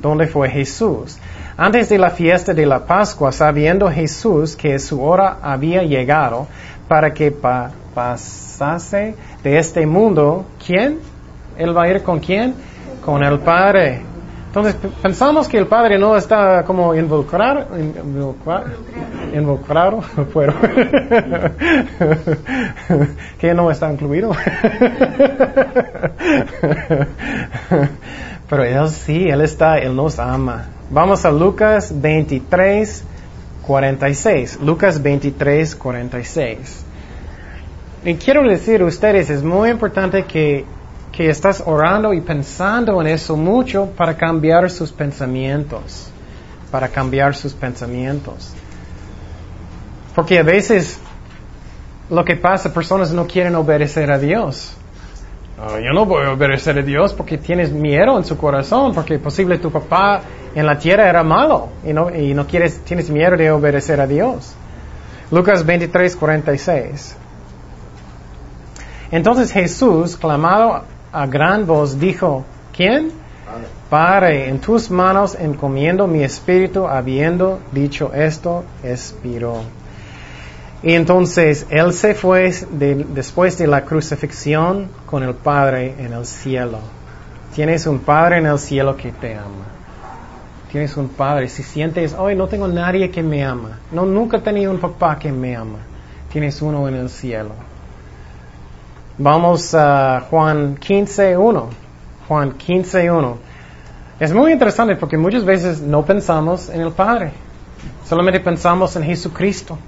¿dónde 0.00 0.26
fue 0.26 0.50
Jesús? 0.50 1.18
Antes 1.56 1.88
de 1.88 1.96
la 1.96 2.10
fiesta 2.10 2.52
de 2.52 2.66
la 2.66 2.84
Pascua, 2.84 3.32
sabiendo 3.32 3.90
Jesús 3.90 4.56
que 4.56 4.78
su 4.78 5.02
hora 5.02 5.38
había 5.40 5.82
llegado 5.82 6.46
para 6.86 7.14
que 7.14 7.34
pasase 7.94 9.14
de 9.42 9.58
este 9.58 9.86
mundo, 9.86 10.44
¿quién? 10.64 10.98
¿Él 11.56 11.74
va 11.74 11.84
a 11.84 11.88
ir 11.88 12.02
con 12.02 12.20
quién? 12.20 12.54
Con 13.02 13.24
el 13.24 13.38
Padre. 13.38 14.02
Entonces 14.56 14.80
pensamos 15.02 15.48
que 15.48 15.58
el 15.58 15.66
Padre 15.66 15.98
no 15.98 16.16
está 16.16 16.64
como 16.64 16.94
involucrado, 16.94 17.66
involucrado, 19.34 20.02
pero 20.32 20.54
que 23.38 23.52
no 23.52 23.70
está 23.70 23.92
incluido. 23.92 24.30
pero 28.48 28.64
Él 28.64 28.88
sí, 28.88 29.28
Él 29.28 29.42
está, 29.42 29.76
Él 29.76 29.94
nos 29.94 30.18
ama. 30.18 30.68
Vamos 30.88 31.26
a 31.26 31.30
Lucas 31.30 31.92
23, 31.94 33.04
46. 33.66 34.60
Lucas 34.62 35.02
23, 35.02 35.76
46. 35.76 36.86
Y 38.06 38.14
quiero 38.14 38.48
decir 38.48 38.80
a 38.80 38.86
ustedes, 38.86 39.28
es 39.28 39.42
muy 39.42 39.68
importante 39.68 40.24
que, 40.24 40.64
que 41.16 41.30
estás 41.30 41.62
orando 41.64 42.12
y 42.12 42.20
pensando 42.20 43.00
en 43.00 43.06
eso 43.06 43.38
mucho 43.38 43.86
para 43.96 44.18
cambiar 44.18 44.70
sus 44.70 44.92
pensamientos, 44.92 46.10
para 46.70 46.88
cambiar 46.88 47.34
sus 47.34 47.54
pensamientos. 47.54 48.52
Porque 50.14 50.38
a 50.38 50.42
veces 50.42 51.00
lo 52.10 52.22
que 52.22 52.36
pasa, 52.36 52.74
personas 52.74 53.12
no 53.12 53.26
quieren 53.26 53.54
obedecer 53.54 54.10
a 54.10 54.18
Dios. 54.18 54.76
yo 55.82 55.92
no 55.94 56.04
voy 56.04 56.26
a 56.26 56.32
obedecer 56.32 56.78
a 56.78 56.82
Dios 56.82 57.14
porque 57.14 57.38
tienes 57.38 57.72
miedo 57.72 58.18
en 58.18 58.24
su 58.26 58.36
corazón, 58.36 58.92
porque 58.92 59.18
posible 59.18 59.56
tu 59.56 59.70
papá 59.70 60.20
en 60.54 60.66
la 60.66 60.78
tierra 60.78 61.08
era 61.08 61.22
malo 61.22 61.70
y 61.82 61.94
no, 61.94 62.14
y 62.14 62.34
no 62.34 62.46
quieres, 62.46 62.80
tienes 62.80 63.08
miedo 63.08 63.38
de 63.38 63.50
obedecer 63.50 64.02
a 64.02 64.06
Dios. 64.06 64.54
Lucas 65.30 65.64
23, 65.64 66.14
46. 66.14 67.16
Entonces 69.10 69.50
Jesús, 69.50 70.14
clamado 70.18 70.84
a 71.16 71.26
gran 71.26 71.66
voz, 71.66 71.98
dijo, 71.98 72.44
¿quién? 72.76 73.10
Padre, 73.88 74.48
en 74.48 74.60
tus 74.60 74.90
manos 74.90 75.34
encomiendo 75.38 76.06
mi 76.06 76.22
espíritu, 76.22 76.86
habiendo 76.86 77.60
dicho 77.72 78.12
esto, 78.12 78.64
expiró. 78.82 79.62
Y 80.82 80.92
entonces 80.92 81.66
Él 81.70 81.92
se 81.94 82.14
fue 82.14 82.52
después 83.14 83.56
de 83.56 83.66
la 83.66 83.84
crucifixión 83.84 84.90
con 85.06 85.22
el 85.22 85.34
Padre 85.34 85.94
en 85.98 86.12
el 86.12 86.26
cielo. 86.26 86.80
Tienes 87.54 87.86
un 87.86 88.00
Padre 88.00 88.38
en 88.38 88.46
el 88.46 88.58
cielo 88.58 88.94
que 88.96 89.10
te 89.12 89.34
ama. 89.34 89.66
Tienes 90.70 90.96
un 90.98 91.08
Padre. 91.08 91.48
Si 91.48 91.62
sientes, 91.62 92.12
hoy 92.12 92.36
no 92.36 92.46
tengo 92.46 92.68
nadie 92.68 93.10
que 93.10 93.22
me 93.22 93.42
ama. 93.42 93.78
No, 93.90 94.04
nunca 94.04 94.36
he 94.36 94.40
tenido 94.40 94.70
un 94.70 94.78
papá 94.78 95.18
que 95.18 95.32
me 95.32 95.56
ama. 95.56 95.78
Tienes 96.30 96.60
uno 96.60 96.86
en 96.88 96.96
el 96.96 97.08
cielo. 97.08 97.52
Vamos 99.18 99.74
a 99.74 100.26
Juan 100.28 100.76
15.1. 100.76 101.64
Juan 102.28 102.58
15.1. 102.58 103.36
Es 104.20 104.32
muy 104.32 104.52
interesante 104.52 104.96
porque 104.96 105.16
muchas 105.16 105.44
veces 105.44 105.80
no 105.80 106.04
pensamos 106.04 106.68
en 106.68 106.82
el 106.82 106.92
Padre. 106.92 107.32
Solamente 108.06 108.40
pensamos 108.40 108.94
en 108.96 109.04
Jesucristo. 109.04 109.78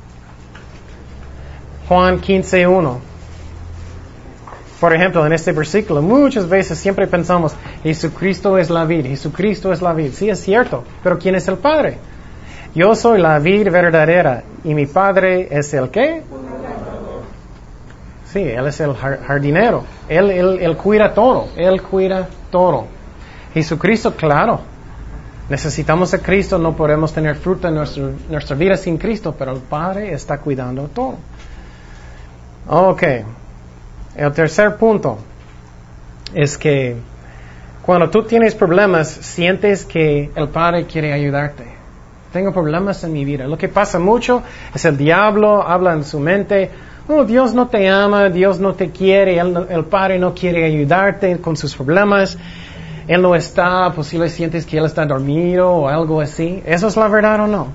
Juan 1.88 2.20
15.1. 2.20 2.96
Por 4.80 4.94
ejemplo, 4.94 5.26
en 5.26 5.32
este 5.32 5.52
versículo, 5.52 6.00
muchas 6.00 6.48
veces 6.48 6.78
siempre 6.78 7.06
pensamos, 7.06 7.54
Jesucristo 7.82 8.56
es 8.56 8.70
la 8.70 8.84
vid, 8.84 9.06
Jesucristo 9.06 9.72
es 9.72 9.82
la 9.82 9.92
vid. 9.92 10.12
Sí, 10.12 10.30
es 10.30 10.40
cierto, 10.40 10.84
pero 11.02 11.18
¿quién 11.18 11.34
es 11.34 11.48
el 11.48 11.56
Padre? 11.56 11.98
Yo 12.74 12.94
soy 12.94 13.20
la 13.20 13.38
vid 13.40 13.70
verdadera 13.70 14.44
y 14.64 14.74
mi 14.74 14.86
Padre 14.86 15.48
es 15.50 15.74
el 15.74 15.90
qué? 15.90 16.22
Sí, 18.32 18.40
Él 18.40 18.66
es 18.66 18.78
el 18.80 18.94
jardinero. 18.94 19.84
Él, 20.08 20.30
él, 20.30 20.76
cuida 20.76 21.14
todo. 21.14 21.48
Él 21.56 21.80
cuida 21.82 22.28
todo. 22.50 22.86
Jesucristo, 23.54 24.14
claro. 24.14 24.60
Necesitamos 25.48 26.12
a 26.12 26.18
Cristo, 26.18 26.58
no 26.58 26.76
podemos 26.76 27.12
tener 27.12 27.36
fruto 27.36 27.68
en 27.68 27.74
nuestra 27.74 28.56
vida 28.56 28.76
sin 28.76 28.98
Cristo, 28.98 29.34
pero 29.38 29.52
el 29.52 29.60
Padre 29.60 30.12
está 30.12 30.38
cuidando 30.38 30.88
todo. 30.88 31.14
Ok. 32.68 33.02
El 34.14 34.32
tercer 34.32 34.76
punto 34.76 35.18
es 36.34 36.58
que 36.58 36.96
cuando 37.80 38.10
tú 38.10 38.24
tienes 38.24 38.54
problemas, 38.54 39.08
sientes 39.08 39.86
que 39.86 40.30
el 40.34 40.48
Padre 40.48 40.84
quiere 40.84 41.14
ayudarte. 41.14 41.64
Tengo 42.30 42.52
problemas 42.52 43.02
en 43.04 43.14
mi 43.14 43.24
vida. 43.24 43.46
Lo 43.46 43.56
que 43.56 43.68
pasa 43.68 43.98
mucho 43.98 44.42
es 44.74 44.84
el 44.84 44.98
diablo 44.98 45.62
habla 45.66 45.94
en 45.94 46.04
su 46.04 46.20
mente, 46.20 46.70
oh, 47.08 47.24
Dios 47.24 47.54
no 47.54 47.68
te 47.68 47.88
ama, 47.88 48.28
Dios 48.28 48.60
no 48.60 48.74
te 48.74 48.90
quiere, 48.90 49.38
el, 49.38 49.84
Padre 49.86 50.18
no 50.18 50.34
quiere 50.34 50.64
ayudarte 50.64 51.38
con 51.38 51.56
sus 51.56 51.74
problemas, 51.74 52.38
Él 53.06 53.22
no 53.22 53.34
está, 53.34 53.90
posible 53.92 54.28
sientes 54.28 54.66
que 54.66 54.78
Él 54.78 54.84
está 54.84 55.06
dormido 55.06 55.70
o 55.70 55.88
algo 55.88 56.20
así. 56.20 56.62
¿Eso 56.64 56.88
es 56.88 56.96
la 56.96 57.08
verdad 57.08 57.40
o 57.40 57.46
no? 57.46 57.68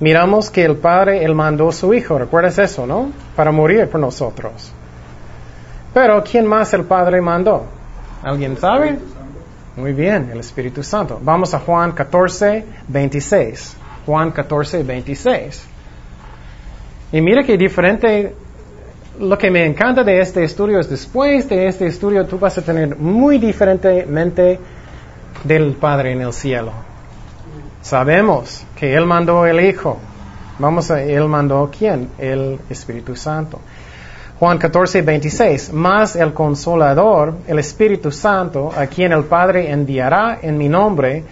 Miramos 0.00 0.50
que 0.50 0.64
el 0.64 0.76
Padre, 0.76 1.24
Él 1.24 1.34
mandó 1.34 1.70
a 1.70 1.72
su 1.72 1.92
Hijo, 1.92 2.18
¿recuerdas 2.18 2.58
eso, 2.58 2.86
no? 2.86 3.10
Para 3.34 3.50
morir 3.50 3.88
por 3.88 4.00
nosotros. 4.00 4.72
Pero 5.92 6.22
¿quién 6.22 6.46
más 6.46 6.72
el 6.74 6.84
Padre 6.84 7.20
mandó? 7.20 7.64
¿Alguien 8.22 8.56
sabe? 8.56 8.98
Muy 9.76 9.92
bien, 9.92 10.30
el 10.32 10.40
Espíritu 10.40 10.82
Santo. 10.82 11.18
Vamos 11.22 11.54
a 11.54 11.60
Juan 11.60 11.92
14, 11.92 12.64
26. 12.88 13.76
Juan 14.06 14.32
14, 14.32 14.82
26. 14.82 15.77
Y 17.10 17.20
mira 17.22 17.42
que 17.42 17.56
diferente, 17.56 18.34
lo 19.18 19.38
que 19.38 19.50
me 19.50 19.64
encanta 19.64 20.04
de 20.04 20.20
este 20.20 20.44
estudio 20.44 20.78
es 20.78 20.90
después 20.90 21.48
de 21.48 21.66
este 21.66 21.86
estudio 21.86 22.26
tú 22.26 22.38
vas 22.38 22.58
a 22.58 22.62
tener 22.62 22.96
muy 22.96 23.38
diferentemente 23.38 24.58
del 25.42 25.72
Padre 25.72 26.12
en 26.12 26.20
el 26.20 26.32
cielo. 26.32 26.72
Sabemos 27.80 28.64
que 28.76 28.94
Él 28.94 29.06
mandó 29.06 29.46
el 29.46 29.60
Hijo. 29.60 29.98
Vamos 30.58 30.90
a, 30.90 31.02
Él 31.02 31.26
mandó 31.28 31.70
quién? 31.76 32.10
El 32.18 32.58
Espíritu 32.68 33.16
Santo. 33.16 33.60
Juan 34.38 34.58
14, 34.58 35.00
26. 35.00 35.72
Más 35.72 36.14
el 36.14 36.34
consolador, 36.34 37.34
el 37.46 37.58
Espíritu 37.58 38.12
Santo, 38.12 38.70
a 38.76 38.86
quien 38.86 39.12
el 39.12 39.24
Padre 39.24 39.70
enviará 39.70 40.40
en 40.42 40.58
mi 40.58 40.68
nombre, 40.68 41.24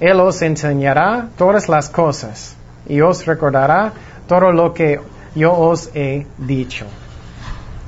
Él 0.00 0.18
os 0.18 0.42
enseñará 0.42 1.28
todas 1.38 1.68
las 1.68 1.88
cosas 1.88 2.56
y 2.88 3.00
os 3.00 3.24
recordará 3.24 3.92
todo 4.26 4.52
lo 4.52 4.74
que 4.74 5.00
yo 5.34 5.52
os 5.52 5.90
he 5.94 6.26
dicho. 6.38 6.86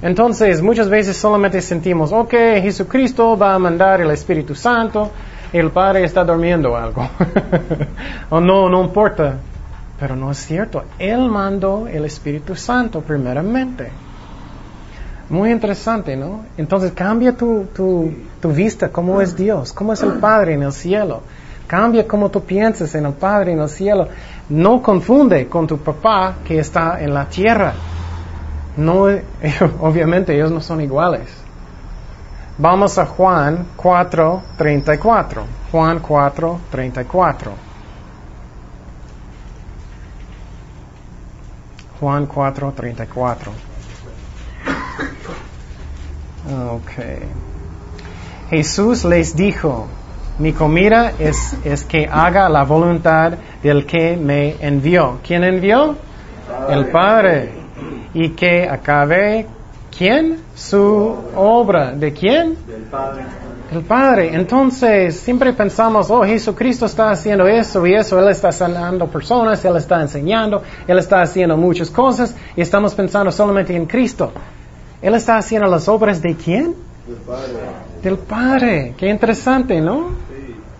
Entonces, 0.02 0.61
muchas 0.62 0.88
veces 0.88 1.16
solamente 1.16 1.61
sentimos, 1.61 2.12
ok, 2.12 2.33
Jesucristo 2.61 3.37
va 3.37 3.55
a 3.55 3.59
mandar 3.59 4.00
el 4.00 4.11
Espíritu 4.11 4.55
Santo, 4.55 5.11
el 5.52 5.70
Padre 5.70 6.05
está 6.05 6.24
durmiendo 6.24 6.76
algo. 6.76 7.09
o 8.31 8.40
no, 8.40 8.68
no 8.68 8.83
importa. 8.83 9.37
Pero 10.00 10.16
no 10.16 10.33
es 10.33 10.38
cierto. 10.38 10.83
Él 10.98 11.28
mandó 11.28 11.87
el 11.87 12.05
Espíritu 12.05 12.57
Santo 12.57 13.02
primeramente. 13.02 13.90
Muy 15.28 15.52
interesante, 15.52 16.16
¿no? 16.16 16.44
Entonces 16.57 16.90
cambia 16.90 17.37
tu, 17.37 17.66
tu, 17.72 18.12
tu 18.40 18.50
vista, 18.50 18.88
cómo 18.88 19.20
es 19.20 19.37
Dios, 19.37 19.72
cómo 19.72 19.92
es 19.92 20.02
el 20.02 20.14
Padre 20.14 20.55
en 20.55 20.64
el 20.64 20.72
cielo. 20.72 21.22
Cambia 21.73 22.07
cómo 22.07 22.31
tú 22.31 22.45
piensas 22.45 22.95
en 22.97 23.07
el 23.07 23.15
Padre 23.15 23.53
en 23.53 23.61
el 23.61 23.69
cielo. 23.71 24.07
No 24.51 24.83
confunde 24.83 25.49
con 25.49 25.67
tu 25.67 25.79
papá 25.79 26.35
que 26.45 26.59
está 26.59 27.01
en 27.01 27.15
la 27.15 27.25
tierra. 27.25 27.73
No, 28.77 29.05
obviamente 29.81 30.35
ellos 30.35 30.51
no 30.51 30.61
son 30.61 30.83
iguales. 30.83 31.31
Vamos 32.59 32.99
a 32.99 33.07
Juan 33.07 33.69
4:34. 33.79 35.45
Juan 35.71 36.03
4:34. 36.03 37.53
Juan 41.99 42.29
4:34. 42.29 43.49
Ok. 46.71 46.93
Jesús 48.51 49.07
les 49.07 49.35
dijo, 49.35 49.89
mi 50.42 50.52
comida 50.52 51.12
es, 51.20 51.57
es 51.64 51.85
que 51.85 52.09
haga 52.11 52.48
la 52.48 52.64
voluntad 52.64 53.35
del 53.62 53.87
que 53.87 54.16
me 54.16 54.57
envió. 54.61 55.20
¿Quién 55.24 55.44
envió? 55.44 55.94
El 56.68 56.87
Padre. 56.87 57.52
Y 58.12 58.31
que 58.31 58.68
acabe, 58.68 59.46
¿quién? 59.96 60.38
Su 60.57 61.14
obra. 61.37 61.92
¿De 61.92 62.12
quién? 62.12 62.57
Del 62.66 62.83
Padre. 62.90 63.22
El 63.70 63.83
Padre. 63.83 64.35
Entonces, 64.35 65.14
siempre 65.20 65.52
pensamos, 65.52 66.11
oh, 66.11 66.24
Jesucristo 66.24 66.87
está 66.87 67.12
haciendo 67.12 67.46
eso 67.46 67.87
y 67.87 67.94
eso, 67.94 68.18
Él 68.18 68.28
está 68.28 68.50
sanando 68.50 69.07
personas, 69.07 69.64
Él 69.64 69.76
está 69.76 70.02
enseñando, 70.02 70.61
Él 70.88 70.98
está 70.98 71.22
haciendo 71.22 71.57
muchas 71.57 71.88
cosas 71.88 72.35
y 72.57 72.62
estamos 72.62 72.96
pensando 72.96 73.31
solamente 73.31 73.76
en 73.76 73.87
Cristo. 73.87 74.33
Él 75.00 75.14
está 75.14 75.37
haciendo 75.37 75.68
las 75.68 75.87
obras 75.87 76.20
de 76.20 76.35
quién? 76.35 76.74
Del 77.07 77.16
Padre. 77.18 77.52
Del 78.02 78.18
Padre. 78.18 78.94
Qué 78.98 79.09
interesante, 79.09 79.81
¿no? 79.81 80.22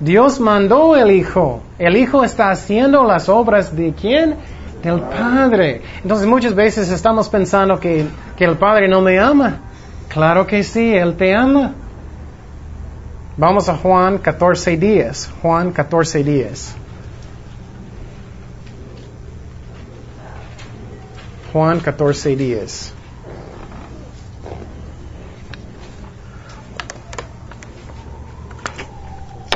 Dios 0.03 0.41
mandó 0.41 0.97
el 0.97 1.13
Hijo. 1.13 1.63
El 1.79 1.97
Hijo 1.97 2.25
está 2.25 2.51
haciendo 2.51 3.05
las 3.05 3.29
obras 3.29 3.77
de 3.77 3.93
quién? 3.93 4.35
Del 4.83 5.01
Padre. 5.01 5.81
Entonces 6.03 6.27
muchas 6.27 6.57
veces 6.57 6.91
estamos 6.91 7.29
pensando 7.29 7.79
que, 7.79 8.07
que 8.37 8.45
el 8.45 8.57
Padre 8.57 8.89
no 8.89 9.01
me 9.01 9.21
ama. 9.21 9.61
Claro 10.09 10.45
que 10.45 10.65
sí, 10.65 10.93
Él 10.93 11.17
te 11.17 11.33
ama. 11.33 11.75
Vamos 13.37 13.69
a 13.69 13.77
Juan 13.77 14.19
14 14.19 14.77
días. 14.77 15.31
Juan 15.41 15.71
14 15.71 16.25
días. 16.25 16.75
Juan 21.53 21.79
14 21.79 22.35
días. 22.35 22.93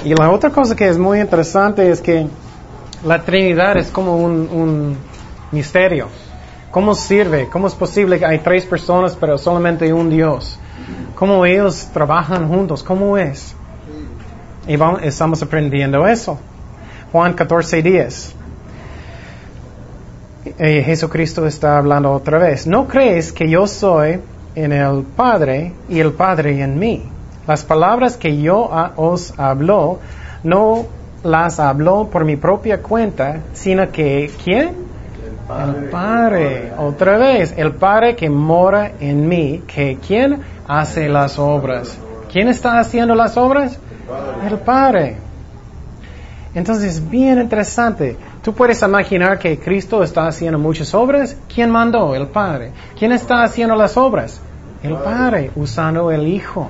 Y 0.07 0.15
la 0.15 0.31
otra 0.31 0.51
cosa 0.51 0.77
que 0.77 0.89
es 0.89 0.97
muy 0.99 1.19
interesante 1.19 1.91
es 1.91 2.01
que 2.01 2.29
la 3.05 3.25
Trinidad 3.25 3.77
es 3.77 3.91
como 3.91 4.17
un, 4.17 4.97
misterio. 5.51 6.07
¿Cómo 6.71 6.95
sirve? 6.95 7.49
¿Cómo 7.49 7.67
es 7.67 7.75
posible 7.75 8.17
que 8.17 8.25
hay 8.25 8.39
tres 8.39 8.65
personas 8.67 9.17
pero 9.19 9.37
solamente 9.37 9.93
un 9.93 10.09
Dios? 10.09 10.61
¿Cómo 11.17 11.45
ellos 11.45 11.89
trabajan 11.93 12.47
juntos? 12.47 12.85
¿Cómo 12.85 13.19
es? 13.19 13.57
Y 14.69 14.77
vamos, 14.77 15.01
estamos 15.03 15.43
aprendiendo 15.43 16.07
eso. 16.07 16.39
Juan 17.11 17.33
14, 17.33 17.83
10. 17.83 18.35
Eh, 20.57 20.83
Jesucristo 20.87 21.45
está 21.49 21.79
hablando 21.79 22.13
otra 22.13 22.39
vez. 22.39 22.65
¿No 22.69 22.87
crees 22.87 23.33
que 23.33 23.51
yo 23.51 23.67
soy 23.67 24.21
en 24.55 24.71
el 24.71 25.03
Padre 25.03 25.73
y 25.89 25.99
el 25.99 26.13
Padre 26.13 26.63
en 26.63 26.79
mí? 26.79 27.16
Las 27.47 27.65
palabras 27.65 28.17
que 28.17 28.41
yo 28.41 28.71
os 28.97 29.39
hablo, 29.39 30.01
no 30.43 30.87
las 31.23 31.61
hablo 31.61 32.09
por 32.11 32.25
mi 32.25 32.37
propia 32.37 32.83
cuenta, 32.83 33.41
sino 33.53 33.91
que 33.91 34.31
¿quién? 34.43 34.87
El 35.49 35.91
Padre. 35.91 36.73
Otra 36.77 37.19
vez, 37.19 37.55
el 37.57 37.73
Padre 37.73 38.17
que 38.17 38.29
mora 38.29 38.93
en 38.99 39.29
mí, 39.29 39.63
que 39.67 39.99
¿quién 40.05 40.41
hace 40.67 41.09
las 41.09 41.39
obras? 41.39 41.99
¿Quién 42.33 42.49
está 42.49 42.79
haciendo 42.79 43.15
las 43.15 43.37
obras? 43.37 43.79
El 44.49 44.59
Padre. 44.59 45.17
Entonces, 46.55 47.09
bien 47.09 47.41
interesante. 47.41 48.17
Tú 48.43 48.55
puedes 48.55 48.83
imaginar 48.83 49.39
que 49.39 49.59
Cristo 49.59 50.03
está 50.03 50.27
haciendo 50.27 50.59
muchas 50.59 50.95
obras. 50.95 51.37
¿Quién 51.53 51.71
mandó? 51.71 52.15
El 52.15 52.29
Padre. 52.29 52.73
¿Quién 52.99 53.13
está 53.13 53.43
haciendo 53.43 53.77
las 53.77 53.97
obras? 53.97 54.41
El 54.83 54.95
Padre, 54.95 55.51
usando 55.55 56.11
el 56.11 56.27
Hijo. 56.27 56.69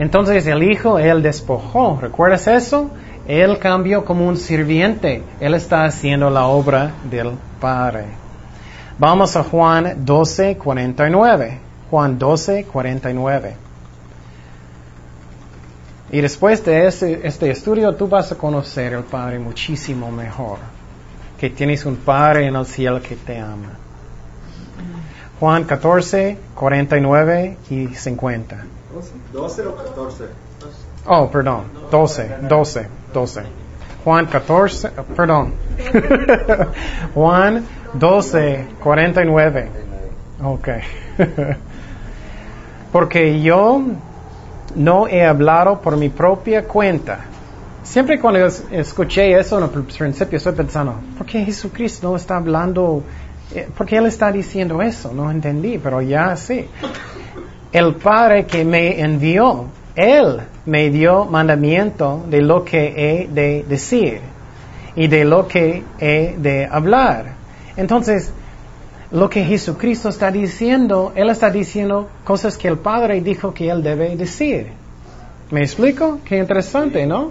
Entonces 0.00 0.46
el 0.46 0.62
Hijo, 0.62 0.98
Él 0.98 1.22
despojó. 1.22 1.98
¿Recuerdas 2.00 2.46
eso? 2.46 2.90
Él 3.28 3.58
cambió 3.58 4.02
como 4.06 4.26
un 4.26 4.38
sirviente. 4.38 5.22
Él 5.40 5.52
está 5.52 5.84
haciendo 5.84 6.30
la 6.30 6.46
obra 6.46 6.92
del 7.10 7.32
Padre. 7.60 8.06
Vamos 8.98 9.36
a 9.36 9.44
Juan 9.44 9.96
12, 9.98 10.56
49. 10.56 11.58
Juan 11.90 12.18
12, 12.18 12.64
49. 12.64 13.56
Y 16.12 16.20
después 16.22 16.64
de 16.64 16.86
este, 16.86 17.28
este 17.28 17.50
estudio 17.50 17.94
tú 17.94 18.08
vas 18.08 18.32
a 18.32 18.38
conocer 18.38 18.94
al 18.94 19.04
Padre 19.04 19.38
muchísimo 19.38 20.10
mejor. 20.10 20.60
Que 21.38 21.50
tienes 21.50 21.84
un 21.84 21.96
Padre 21.96 22.46
en 22.46 22.56
el 22.56 22.64
cielo 22.64 23.02
que 23.02 23.16
te 23.16 23.38
ama. 23.38 23.76
Juan 25.38 25.64
14, 25.64 26.38
49 26.54 27.58
y 27.68 27.88
50. 27.88 28.79
12 29.32 29.66
o 29.66 29.76
14. 29.76 30.24
Oh, 31.06 31.30
perdón, 31.30 31.64
12, 31.90 32.36
12, 32.48 32.86
12. 33.12 33.42
Juan 34.04 34.26
14, 34.26 34.90
perdón. 35.16 35.52
Juan 37.14 37.64
12, 37.94 38.66
49. 38.82 39.68
Ok. 40.42 40.68
Porque 42.92 43.40
yo 43.40 43.82
no 44.74 45.06
he 45.06 45.24
hablado 45.24 45.80
por 45.80 45.96
mi 45.96 46.08
propia 46.08 46.66
cuenta. 46.66 47.20
Siempre 47.82 48.20
cuando 48.20 48.44
escuché 48.46 49.38
eso 49.38 49.58
en 49.58 49.64
el 49.64 49.70
principio 49.70 50.36
estoy 50.36 50.52
pensando, 50.52 50.94
¿por 51.16 51.26
qué 51.26 51.44
Jesucristo 51.44 52.10
no 52.10 52.16
está 52.16 52.36
hablando? 52.36 53.02
Eh, 53.54 53.68
¿Por 53.76 53.86
qué 53.86 53.96
Él 53.96 54.06
está 54.06 54.30
diciendo 54.30 54.80
eso? 54.80 55.12
No 55.12 55.30
entendí, 55.30 55.78
pero 55.78 56.00
ya 56.00 56.36
sí. 56.36 56.68
El 57.72 57.94
Padre 57.94 58.46
que 58.46 58.64
me 58.64 59.00
envió, 59.00 59.66
Él 59.94 60.40
me 60.66 60.90
dio 60.90 61.24
mandamiento 61.24 62.24
de 62.28 62.42
lo 62.42 62.64
que 62.64 62.94
he 62.96 63.28
de 63.28 63.64
decir 63.68 64.20
y 64.96 65.06
de 65.06 65.24
lo 65.24 65.46
que 65.46 65.84
he 66.00 66.34
de 66.36 66.66
hablar. 66.66 67.34
Entonces, 67.76 68.32
lo 69.12 69.30
que 69.30 69.44
Jesucristo 69.44 70.08
está 70.08 70.32
diciendo, 70.32 71.12
Él 71.14 71.30
está 71.30 71.50
diciendo 71.50 72.08
cosas 72.24 72.56
que 72.56 72.66
el 72.66 72.78
Padre 72.78 73.20
dijo 73.20 73.54
que 73.54 73.70
Él 73.70 73.82
debe 73.82 74.16
decir. 74.16 74.68
¿Me 75.50 75.60
explico? 75.60 76.18
Qué 76.24 76.38
interesante, 76.38 77.06
¿no? 77.06 77.30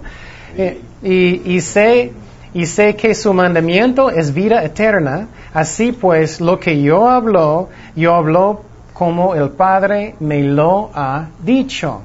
Eh, 0.56 0.80
y, 1.02 1.54
y, 1.54 1.60
sé, 1.60 2.12
y 2.54 2.66
sé 2.66 2.96
que 2.96 3.14
su 3.14 3.32
mandamiento 3.32 4.10
es 4.10 4.32
vida 4.32 4.64
eterna, 4.64 5.28
así 5.54 5.92
pues 5.92 6.40
lo 6.40 6.58
que 6.58 6.80
yo 6.82 7.08
hablo, 7.08 7.68
yo 7.94 8.14
hablo 8.14 8.69
como 9.00 9.34
el 9.34 9.48
Padre 9.48 10.14
me 10.20 10.42
lo 10.42 10.90
ha 10.92 11.28
dicho. 11.42 12.02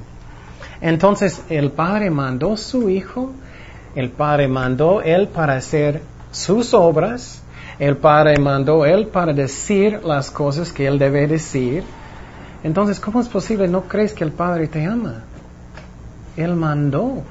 Entonces 0.79 1.43
el 1.49 1.71
Padre 1.71 2.09
mandó 2.09 2.55
su 2.55 2.89
Hijo, 2.89 3.33
el 3.95 4.11
Padre 4.11 4.47
mandó 4.47 5.01
Él 5.01 5.27
para 5.27 5.57
hacer 5.57 6.01
sus 6.31 6.73
obras, 6.73 7.43
el 7.79 7.97
Padre 7.97 8.39
mandó 8.39 8.85
Él 8.85 9.07
para 9.07 9.33
decir 9.33 10.05
las 10.05 10.31
cosas 10.31 10.71
que 10.71 10.87
Él 10.87 10.97
debe 10.97 11.27
decir. 11.27 11.83
Entonces, 12.63 13.01
¿cómo 13.01 13.19
es 13.19 13.27
posible? 13.27 13.67
¿No 13.67 13.89
crees 13.89 14.13
que 14.13 14.23
el 14.23 14.31
Padre 14.31 14.67
te 14.67 14.85
ama? 14.85 15.23
Él 16.37 16.55
mandó, 16.55 17.23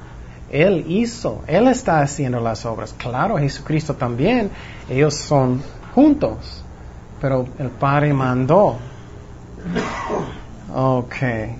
Él 0.51 0.85
hizo, 0.87 1.41
Él 1.47 1.69
está 1.69 2.01
haciendo 2.01 2.39
las 2.39 2.67
obras. 2.67 2.93
Claro, 2.95 3.39
Jesucristo 3.39 3.95
también, 3.95 4.51
ellos 4.87 5.15
son 5.15 5.59
juntos, 5.95 6.63
pero 7.19 7.47
el 7.57 7.69
Padre 7.69 8.13
mandó. 8.13 8.77
Ok, 10.73 11.15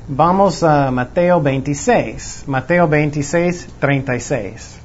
vamos 0.07 0.61
a 0.63 0.91
Mateo 0.91 1.41
26, 1.41 2.43
Mateo 2.47 2.87
26, 2.87 3.67
36. 3.79 4.79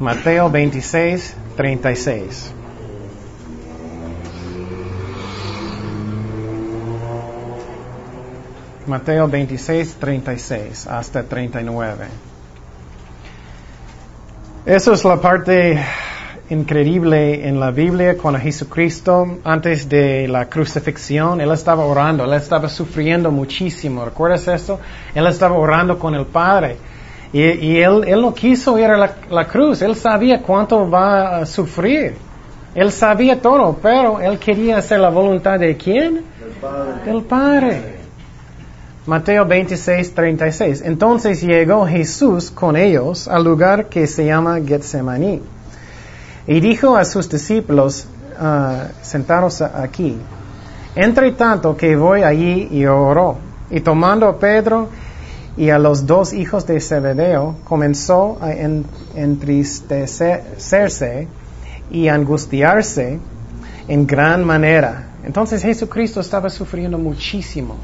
Mateo 0.00 0.50
26, 0.50 1.36
36. 1.56 2.52
Mateo 8.86 9.28
26, 9.28 9.94
36 9.96 10.86
hasta 10.86 11.22
39. 11.22 12.06
Eso 14.66 14.92
es 14.94 15.04
la 15.04 15.20
parte 15.20 15.78
increíble 16.50 17.48
en 17.48 17.58
la 17.58 17.70
Biblia 17.70 18.16
cuando 18.16 18.38
Jesucristo, 18.38 19.38
antes 19.44 19.88
de 19.88 20.28
la 20.28 20.46
crucifixión, 20.46 21.40
Él 21.40 21.50
estaba 21.52 21.84
orando, 21.84 22.24
Él 22.24 22.34
estaba 22.34 22.68
sufriendo 22.68 23.30
muchísimo. 23.30 24.04
¿Recuerdas 24.04 24.46
eso? 24.48 24.78
Él 25.14 25.26
estaba 25.26 25.56
orando 25.56 25.98
con 25.98 26.14
el 26.14 26.26
Padre. 26.26 26.76
Y, 27.32 27.78
él, 27.78 28.04
él, 28.06 28.20
no 28.20 28.32
quiso 28.32 28.78
ir 28.78 28.84
a 28.84 28.96
la, 28.96 29.16
la, 29.28 29.48
cruz, 29.48 29.82
Él 29.82 29.96
sabía 29.96 30.40
cuánto 30.40 30.88
va 30.88 31.38
a 31.38 31.46
sufrir. 31.46 32.14
Él 32.76 32.92
sabía 32.92 33.40
todo, 33.42 33.76
pero 33.82 34.20
Él 34.20 34.38
quería 34.38 34.78
hacer 34.78 35.00
la 35.00 35.08
voluntad 35.08 35.58
de 35.58 35.76
quién? 35.76 36.22
Padre. 36.60 37.12
Del 37.12 37.22
Padre. 37.22 37.94
Mateo 39.06 39.44
26, 39.44 40.14
36. 40.14 40.82
Entonces 40.84 41.42
llegó 41.42 41.84
Jesús 41.86 42.52
con 42.52 42.76
ellos 42.76 43.26
al 43.26 43.42
lugar 43.42 43.88
que 43.88 44.06
se 44.06 44.26
llama 44.26 44.60
Getsemaní 44.64 45.42
y 46.46 46.60
dijo 46.60 46.96
a 46.96 47.04
sus 47.04 47.28
discípulos, 47.28 48.06
uh, 48.40 48.84
sentaros 49.02 49.60
aquí. 49.62 50.16
Entre 50.94 51.32
tanto 51.32 51.76
que 51.76 51.96
voy 51.96 52.22
allí 52.22 52.68
y 52.70 52.86
oró, 52.86 53.38
y 53.70 53.80
tomando 53.80 54.28
a 54.28 54.38
Pedro 54.38 54.88
y 55.56 55.70
a 55.70 55.78
los 55.78 56.06
dos 56.06 56.32
hijos 56.32 56.64
de 56.66 56.80
Zebedeo, 56.80 57.56
comenzó 57.64 58.38
a 58.40 58.52
entristecerse 58.52 61.26
y 61.90 62.08
angustiarse 62.08 63.18
en 63.88 64.06
gran 64.06 64.44
manera. 64.44 65.08
Entonces 65.24 65.62
Jesucristo 65.62 66.20
estaba 66.20 66.50
sufriendo 66.50 66.98
muchísimo. 66.98 67.76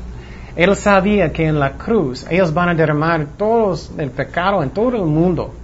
Él 0.54 0.76
sabía 0.76 1.32
que 1.32 1.46
en 1.46 1.58
la 1.58 1.72
cruz 1.72 2.26
ellos 2.28 2.52
van 2.52 2.68
a 2.70 2.74
derramar 2.74 3.26
todos 3.36 3.90
el 3.96 4.10
pecado 4.10 4.62
en 4.62 4.68
todo 4.70 4.96
el 4.96 5.04
mundo. 5.04 5.54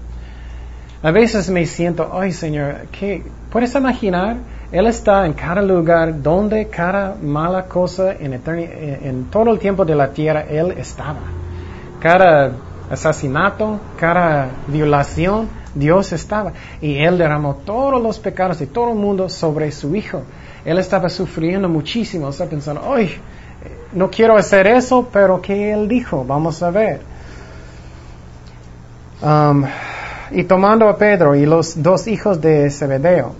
A 1.06 1.12
veces 1.12 1.48
me 1.50 1.64
siento, 1.66 2.10
ay 2.12 2.32
Señor, 2.32 2.88
¿qué? 2.90 3.22
¿puedes 3.52 3.72
imaginar? 3.76 4.38
Él 4.72 4.88
está 4.88 5.24
en 5.24 5.34
cada 5.34 5.62
lugar 5.62 6.20
donde 6.20 6.66
cada 6.66 7.14
mala 7.22 7.66
cosa 7.66 8.10
en, 8.18 8.32
en 8.44 9.26
todo 9.30 9.52
el 9.52 9.60
tiempo 9.60 9.84
de 9.84 9.94
la 9.94 10.10
tierra, 10.10 10.46
Él 10.50 10.72
estaba. 10.72 11.20
Cada 12.00 12.50
asesinato, 12.90 13.78
cada 13.96 14.48
violación, 14.66 15.48
Dios 15.76 16.12
estaba. 16.12 16.52
Y 16.80 16.98
Él 16.98 17.18
derramó 17.18 17.54
todos 17.54 18.02
los 18.02 18.18
pecados 18.18 18.58
de 18.58 18.66
todo 18.66 18.90
el 18.90 18.98
mundo 18.98 19.28
sobre 19.28 19.70
su 19.70 19.94
Hijo. 19.94 20.22
Él 20.64 20.76
estaba 20.78 21.08
sufriendo 21.08 21.68
muchísimo. 21.68 22.30
Está 22.30 22.46
pensando, 22.46 22.82
ay, 22.92 23.16
no 23.92 24.10
quiero 24.10 24.36
hacer 24.36 24.66
eso, 24.66 25.08
pero 25.12 25.40
¿qué 25.40 25.72
Él 25.72 25.86
dijo? 25.86 26.24
Vamos 26.24 26.64
a 26.64 26.70
ver. 26.72 27.00
Um, 29.22 29.64
y 30.30 30.44
tomando 30.44 30.88
a 30.88 30.96
Pedro 30.96 31.34
y 31.34 31.46
los 31.46 31.82
dos 31.82 32.06
hijos 32.08 32.40
de 32.40 32.70
Zebedeo, 32.70 33.32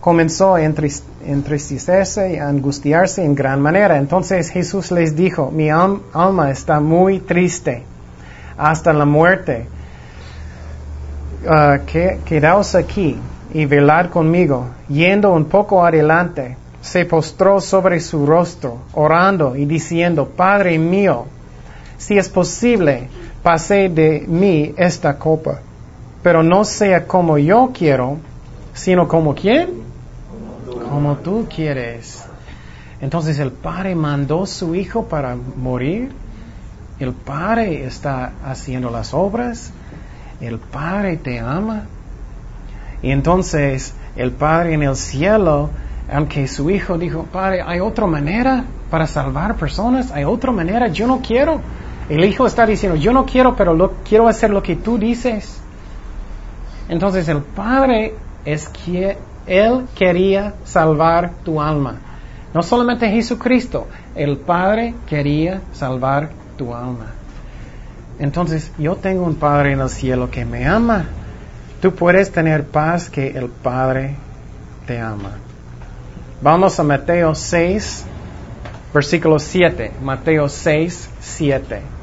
comenzó 0.00 0.54
a 0.56 0.62
entristecerse 0.62 2.34
y 2.34 2.36
a 2.38 2.48
angustiarse 2.48 3.24
en 3.24 3.34
gran 3.34 3.60
manera. 3.60 3.98
Entonces 3.98 4.50
Jesús 4.50 4.90
les 4.90 5.14
dijo, 5.14 5.50
mi 5.50 5.70
alma 5.70 6.50
está 6.50 6.80
muy 6.80 7.20
triste 7.20 7.84
hasta 8.56 8.92
la 8.92 9.04
muerte. 9.04 9.66
Uh, 11.44 11.84
quedaos 12.24 12.74
aquí 12.74 13.16
y 13.52 13.66
velad 13.66 14.10
conmigo. 14.10 14.66
Yendo 14.88 15.32
un 15.32 15.44
poco 15.44 15.84
adelante, 15.84 16.56
se 16.80 17.04
postró 17.04 17.60
sobre 17.60 18.00
su 18.00 18.26
rostro, 18.26 18.78
orando 18.94 19.54
y 19.56 19.66
diciendo, 19.66 20.28
Padre 20.28 20.78
mío, 20.78 21.26
si 21.96 22.18
es 22.18 22.28
posible, 22.28 23.08
pase 23.42 23.88
de 23.88 24.24
mí 24.26 24.74
esta 24.76 25.16
copa 25.16 25.60
pero 26.22 26.42
no 26.42 26.64
sea 26.64 27.06
como 27.06 27.38
yo 27.38 27.70
quiero, 27.74 28.18
sino 28.74 29.08
como 29.08 29.34
quién? 29.34 29.82
Como 30.88 31.16
tú 31.16 31.46
quieres. 31.54 32.24
Entonces 33.00 33.38
el 33.40 33.50
Padre 33.50 33.94
mandó 33.94 34.46
su 34.46 34.74
Hijo 34.74 35.06
para 35.06 35.36
morir. 35.36 36.12
El 37.00 37.12
Padre 37.12 37.84
está 37.84 38.32
haciendo 38.44 38.90
las 38.90 39.12
obras. 39.12 39.72
El 40.40 40.58
Padre 40.58 41.16
te 41.16 41.40
ama. 41.40 41.86
Y 43.02 43.10
entonces 43.10 43.94
el 44.14 44.30
Padre 44.30 44.74
en 44.74 44.84
el 44.84 44.94
cielo, 44.94 45.70
aunque 46.12 46.46
su 46.46 46.70
Hijo 46.70 46.96
dijo, 46.96 47.24
Padre, 47.24 47.62
¿hay 47.66 47.80
otra 47.80 48.06
manera 48.06 48.64
para 48.88 49.08
salvar 49.08 49.56
personas? 49.56 50.12
¿Hay 50.12 50.22
otra 50.22 50.52
manera? 50.52 50.86
Yo 50.86 51.08
no 51.08 51.20
quiero. 51.20 51.60
El 52.08 52.24
Hijo 52.24 52.46
está 52.46 52.64
diciendo, 52.66 52.96
yo 52.96 53.12
no 53.12 53.26
quiero, 53.26 53.56
pero 53.56 53.74
lo, 53.74 53.94
quiero 54.08 54.28
hacer 54.28 54.50
lo 54.50 54.62
que 54.62 54.76
tú 54.76 54.98
dices. 54.98 55.60
Entonces 56.92 57.26
el 57.28 57.40
Padre 57.40 58.12
es 58.44 58.68
que 58.68 59.16
Él 59.46 59.86
quería 59.94 60.52
salvar 60.64 61.30
tu 61.42 61.58
alma. 61.58 61.96
No 62.52 62.62
solamente 62.62 63.08
Jesucristo, 63.08 63.86
el 64.14 64.36
Padre 64.36 64.94
quería 65.06 65.62
salvar 65.72 66.28
tu 66.58 66.74
alma. 66.74 67.06
Entonces 68.18 68.70
yo 68.76 68.96
tengo 68.96 69.24
un 69.24 69.36
Padre 69.36 69.72
en 69.72 69.80
el 69.80 69.88
cielo 69.88 70.30
que 70.30 70.44
me 70.44 70.66
ama. 70.66 71.06
Tú 71.80 71.94
puedes 71.94 72.30
tener 72.30 72.66
paz 72.66 73.08
que 73.08 73.28
el 73.28 73.48
Padre 73.48 74.16
te 74.86 75.00
ama. 75.00 75.30
Vamos 76.42 76.78
a 76.78 76.82
Mateo 76.82 77.34
6, 77.34 78.04
versículo 78.92 79.38
7. 79.38 79.92
Mateo 80.02 80.46
6, 80.46 81.08
7. 81.20 82.01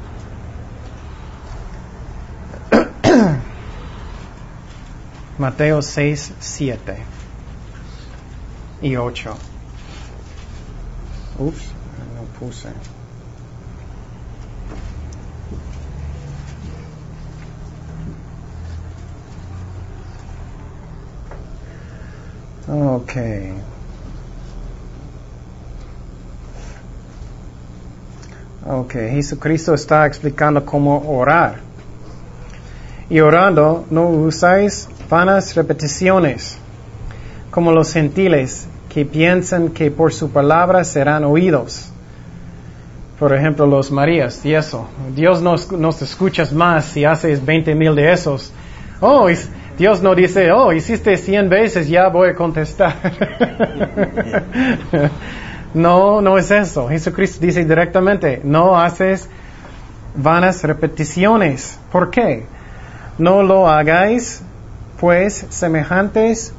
Mateo 5.40 5.82
6, 5.82 6.34
7 6.38 6.98
y 8.82 8.98
8. 8.98 9.34
Ups, 11.40 11.72
no 12.14 12.24
puse. 12.38 12.68
Ok. 22.68 23.14
Ok, 28.68 28.92
Jesucristo 28.92 29.74
está 29.74 30.06
explicando 30.06 30.66
cómo 30.66 31.02
orar. 31.10 31.60
Y 33.10 33.22
orando, 33.22 33.86
no 33.90 34.10
usáis 34.10 34.90
vanas 35.10 35.55
repeticiones, 35.55 36.57
como 37.49 37.72
los 37.72 37.91
gentiles 37.91 38.68
que 38.89 39.05
piensan 39.05 39.70
que 39.70 39.91
por 39.91 40.14
su 40.14 40.30
palabra 40.30 40.84
serán 40.84 41.24
oídos. 41.24 41.91
Por 43.18 43.34
ejemplo, 43.34 43.66
los 43.66 43.91
Marías 43.91 44.45
y 44.45 44.53
eso. 44.53 44.88
Dios 45.16 45.41
nos, 45.41 45.72
nos 45.72 46.01
escuchas 46.01 46.53
más 46.53 46.86
si 46.86 47.03
haces 47.03 47.43
20 47.43 47.76
mil 47.76 47.95
de 47.95 48.14
esos. 48.14 48.53
Oh, 49.01 49.28
Dios 49.78 50.01
no 50.01 50.16
dice, 50.16 50.51
oh, 50.51 50.72
hiciste 50.72 51.18
100 51.18 51.49
veces, 51.49 51.89
ya 51.89 52.07
voy 52.10 52.30
a 52.30 52.36
contestar. 52.36 52.93
no, 55.74 56.22
no 56.22 56.38
es 56.38 56.51
eso. 56.51 56.88
Jesucristo 56.88 57.45
dice 57.45 57.66
directamente, 57.66 58.41
no 58.43 58.80
haces 58.80 59.28
vanas 60.16 60.64
repeticiones. 60.64 61.80
¿Por 61.91 62.12
qué? 62.12 62.45
No 63.18 63.43
lo 63.43 63.68
hagáis 63.68 64.43
pues 65.00 65.45
semejantes 65.50 66.54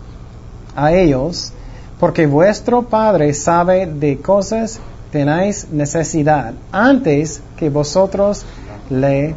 a 0.75 0.93
ellos, 0.93 1.53
porque 1.99 2.27
vuestro 2.27 2.83
Padre 2.83 3.35
sabe 3.35 3.87
de 3.87 4.19
cosas 4.19 4.81
tenéis 5.11 5.69
necesidad 5.71 6.55
antes 6.73 7.43
que 7.57 7.69
vosotros 7.69 8.47
le 8.89 9.35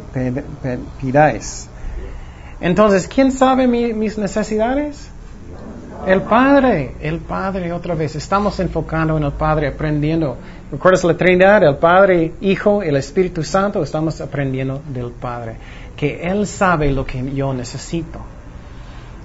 pidáis. 1.00 1.68
Entonces, 2.60 3.08
¿quién 3.08 3.32
sabe 3.32 3.66
mis 3.66 4.16
necesidades? 4.16 5.10
El 6.06 6.22
Padre, 6.22 6.94
el 7.00 7.18
Padre 7.18 7.72
otra 7.72 7.94
vez. 7.94 8.14
Estamos 8.14 8.60
enfocando 8.60 9.16
en 9.16 9.24
el 9.24 9.32
Padre, 9.32 9.68
aprendiendo. 9.68 10.36
¿Recuerdas 10.70 11.04
la 11.04 11.16
Trinidad? 11.16 11.62
El 11.62 11.76
Padre, 11.76 12.34
Hijo, 12.40 12.82
el 12.82 12.96
Espíritu 12.96 13.42
Santo. 13.42 13.82
Estamos 13.82 14.20
aprendiendo 14.20 14.82
del 14.88 15.12
Padre. 15.12 15.56
Que 15.96 16.22
Él 16.22 16.46
sabe 16.46 16.90
lo 16.92 17.06
que 17.06 17.32
yo 17.34 17.54
necesito. 17.54 18.20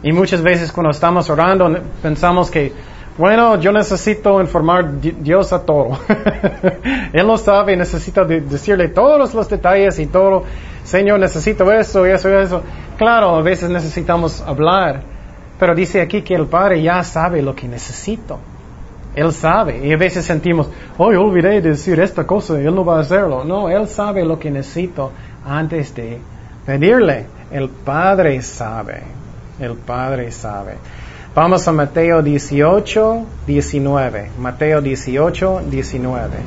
Y 0.02 0.12
muchas 0.14 0.42
veces 0.42 0.72
cuando 0.72 0.92
estamos 0.92 1.30
orando 1.30 1.78
pensamos 2.02 2.50
que, 2.50 2.72
bueno, 3.18 3.60
yo 3.60 3.72
necesito 3.72 4.40
informar 4.40 5.02
Dios 5.02 5.52
a 5.52 5.64
todo. 5.66 6.00
Él 7.14 7.28
lo 7.28 7.38
sabe, 7.38 7.76
necesito 7.76 8.24
decirle 8.24 8.88
todos 8.88 9.34
los 9.34 9.50
detalles 9.50 10.00
y 10.00 10.08
todo. 10.08 10.44
Señor, 10.86 11.20
necesito 11.20 11.70
eso 11.72 12.08
y 12.08 12.12
eso 12.12 12.30
y 12.30 12.34
eso. 12.34 12.64
Claro, 12.98 13.36
a 13.36 13.42
veces 13.42 13.70
necesitamos 13.70 14.42
hablar, 14.42 15.02
pero 15.60 15.76
dice 15.76 16.02
aquí 16.02 16.22
que 16.22 16.36
el 16.36 16.48
Padre 16.48 16.82
ya 16.82 17.04
sabe 17.04 17.42
lo 17.42 17.54
que 17.54 17.68
necesito. 17.68 18.40
Él 19.16 19.34
sabe. 19.34 19.86
Y 19.86 19.92
a 19.92 19.98
veces 19.98 20.24
sentimos, 20.24 20.70
hoy 20.98 21.16
olvidé 21.18 21.62
de 21.62 21.72
decir 21.72 22.00
esta 22.00 22.26
cosa, 22.26 22.58
Él 22.58 22.74
no 22.74 22.86
va 22.86 22.98
a 22.98 23.02
hacerlo. 23.02 23.44
No, 23.44 23.70
Él 23.70 23.88
sabe 23.88 24.24
lo 24.24 24.40
que 24.40 24.50
necesito 24.50 25.12
antes 25.46 25.94
de 25.94 26.20
pedirle. 26.66 27.26
El 27.52 27.68
Padre 27.68 28.42
sabe. 28.42 29.19
El 29.60 29.76
Padre 29.76 30.32
sabe. 30.32 30.76
Vamos 31.36 31.68
a 31.68 31.72
Mateo 31.72 32.22
18, 32.22 33.26
19. 33.46 34.32
Mateo 34.40 34.82
18, 34.82 35.62
19. 35.70 36.38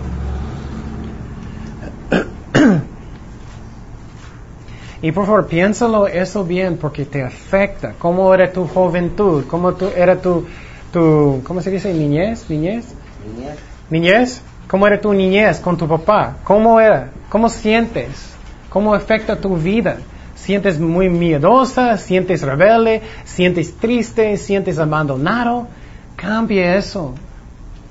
Y 5.02 5.10
por 5.10 5.26
favor, 5.26 5.46
piénsalo 5.48 6.06
eso 6.06 6.44
bien 6.44 6.76
porque 6.76 7.04
te 7.04 7.22
afecta. 7.22 7.94
¿Cómo 7.98 8.32
era 8.32 8.52
tu 8.52 8.68
juventud? 8.68 9.44
¿Cómo 9.48 9.74
tu, 9.74 9.88
era 9.88 10.16
tu, 10.16 10.46
tu, 10.92 11.42
¿cómo 11.44 11.60
se 11.60 11.72
dice? 11.72 11.92
Niñez, 11.92 12.48
niñez. 12.48 12.86
Niñez. 13.26 13.58
Niñez. 13.90 14.42
¿Cómo 14.68 14.86
era 14.86 15.00
tu 15.00 15.12
niñez 15.12 15.58
con 15.58 15.76
tu 15.76 15.88
papá? 15.88 16.36
¿Cómo 16.44 16.80
era? 16.80 17.10
¿Cómo 17.28 17.48
sientes? 17.48 18.32
¿Cómo 18.70 18.94
afecta 18.94 19.36
tu 19.36 19.56
vida? 19.56 19.98
Sientes 20.42 20.80
muy 20.80 21.08
miedosa, 21.08 21.96
sientes 21.98 22.42
rebelde, 22.42 23.00
sientes 23.24 23.74
triste, 23.74 24.36
sientes 24.36 24.78
abandonado, 24.78 25.68
cambia 26.16 26.76
eso. 26.76 27.14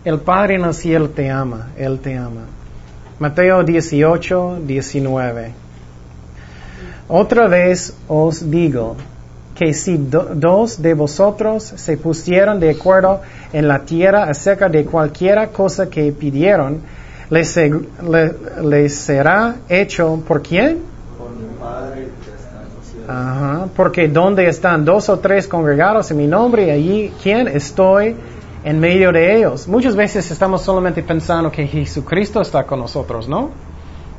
El 0.03 0.19
Padre 0.19 0.55
en 0.55 0.65
el 0.65 0.73
cielo 0.73 1.09
te 1.09 1.29
ama, 1.29 1.69
Él 1.77 1.99
te 1.99 2.17
ama. 2.17 2.41
Mateo 3.19 3.63
18, 3.63 4.59
19. 4.65 5.53
Otra 7.07 7.47
vez 7.47 7.95
os 8.09 8.49
digo 8.49 8.97
que 9.55 9.73
si 9.73 9.97
dos 9.97 10.81
de 10.81 10.93
vosotros 10.93 11.63
se 11.63 11.95
pusieron 11.95 12.59
de 12.59 12.71
acuerdo 12.71 13.21
en 13.53 13.67
la 13.67 13.79
tierra 13.79 14.23
acerca 14.23 14.67
de 14.67 14.83
cualquiera 14.83 15.47
cosa 15.47 15.89
que 15.89 16.11
pidieron, 16.11 16.81
les, 17.29 17.57
les 18.61 18.95
será 18.95 19.55
hecho 19.69 20.21
por 20.27 20.41
quién? 20.41 20.90
Porque 23.75 24.07
donde 24.07 24.47
están 24.47 24.85
dos 24.85 25.09
o 25.09 25.19
tres 25.19 25.47
congregados 25.47 26.11
en 26.11 26.17
mi 26.17 26.27
nombre, 26.27 26.71
allí, 26.71 27.11
¿quién? 27.21 27.47
Estoy 27.47 28.15
en 28.63 28.79
medio 28.79 29.11
de 29.11 29.37
ellos. 29.37 29.67
Muchas 29.67 29.95
veces 29.95 30.29
estamos 30.31 30.61
solamente 30.61 31.01
pensando 31.03 31.51
que 31.51 31.67
Jesucristo 31.67 32.41
está 32.41 32.65
con 32.65 32.79
nosotros, 32.79 33.27
¿no? 33.27 33.49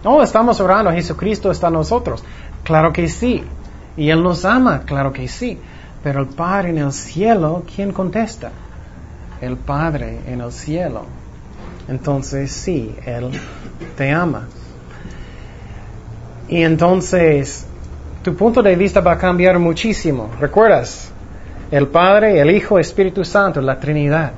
No, 0.05 0.23
estamos 0.23 0.61
orando, 0.61 0.91
Jesucristo 0.91 1.51
está 1.51 1.69
en 1.69 1.75
nosotros. 1.75 2.25
Claro 2.65 2.93
que 2.93 3.09
sí. 3.09 3.45
Y 3.97 4.11
Él 4.11 4.23
nos 4.23 4.45
ama, 4.45 4.83
claro 4.85 5.13
que 5.13 5.29
sí. 5.29 5.59
Pero 6.03 6.21
el 6.21 6.27
Padre 6.27 6.71
en 6.71 6.79
el 6.79 6.93
cielo, 6.93 7.63
¿quién 7.75 7.93
contesta? 7.93 8.51
El 9.41 9.57
Padre 9.57 10.21
en 10.27 10.41
el 10.41 10.51
cielo. 10.51 11.05
Entonces 11.89 12.51
sí, 12.51 12.95
Él 13.07 13.31
te 13.97 14.11
ama. 14.11 14.49
Y 16.49 16.63
entonces 16.63 17.67
tu 18.23 18.37
punto 18.37 18.63
de 18.63 18.77
vista 18.77 19.01
va 19.01 19.13
a 19.13 19.19
cambiar 19.19 19.59
muchísimo. 19.59 20.31
¿Recuerdas? 20.41 21.11
El 21.71 21.89
Padre, 21.89 22.41
el 22.41 22.51
Hijo, 22.51 22.79
Espíritu 22.79 23.25
Santo, 23.25 23.61
la 23.61 23.81
Trinidad. 23.81 24.33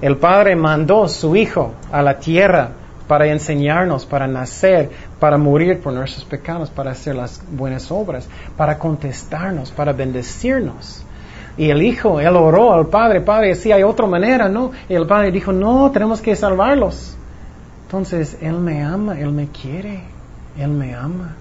El 0.00 0.16
Padre 0.18 0.54
mandó 0.54 1.08
su 1.08 1.34
Hijo 1.34 1.72
a 1.90 2.00
la 2.02 2.18
tierra 2.18 2.70
para 3.08 3.26
enseñarnos, 3.26 4.06
para 4.06 4.28
nacer, 4.28 4.90
para 5.18 5.36
morir 5.36 5.80
por 5.80 5.92
nuestros 5.92 6.24
pecados, 6.24 6.70
para 6.70 6.92
hacer 6.92 7.16
las 7.16 7.42
buenas 7.50 7.90
obras, 7.90 8.28
para 8.56 8.78
contestarnos, 8.78 9.72
para 9.72 9.92
bendecirnos. 9.92 11.02
Y 11.56 11.70
el 11.70 11.82
Hijo, 11.82 12.20
Él 12.20 12.36
oró 12.36 12.72
al 12.72 12.86
Padre, 12.86 13.20
Padre, 13.20 13.56
si 13.56 13.72
hay 13.72 13.82
otra 13.82 14.06
manera, 14.06 14.48
¿no? 14.48 14.70
Y 14.88 14.94
el 14.94 15.06
Padre 15.06 15.32
dijo, 15.32 15.50
no, 15.50 15.90
tenemos 15.90 16.20
que 16.20 16.36
salvarlos. 16.36 17.16
Entonces, 17.86 18.38
Él 18.40 18.60
me 18.60 18.84
ama, 18.84 19.18
Él 19.18 19.32
me 19.32 19.48
quiere, 19.48 20.02
Él 20.56 20.68
me 20.68 20.94
ama 20.94 21.34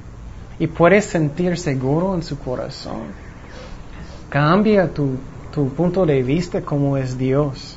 y 0.60 0.68
puedes 0.68 1.06
sentir 1.06 1.58
seguro 1.58 2.16
en 2.16 2.24
su 2.24 2.38
corazón. 2.40 3.04
Cambia 4.30 4.94
tu, 4.94 5.18
tu 5.54 5.70
punto 5.70 6.06
de 6.06 6.24
vista 6.24 6.62
como 6.62 6.98
es 6.98 7.18
Dios. 7.18 7.77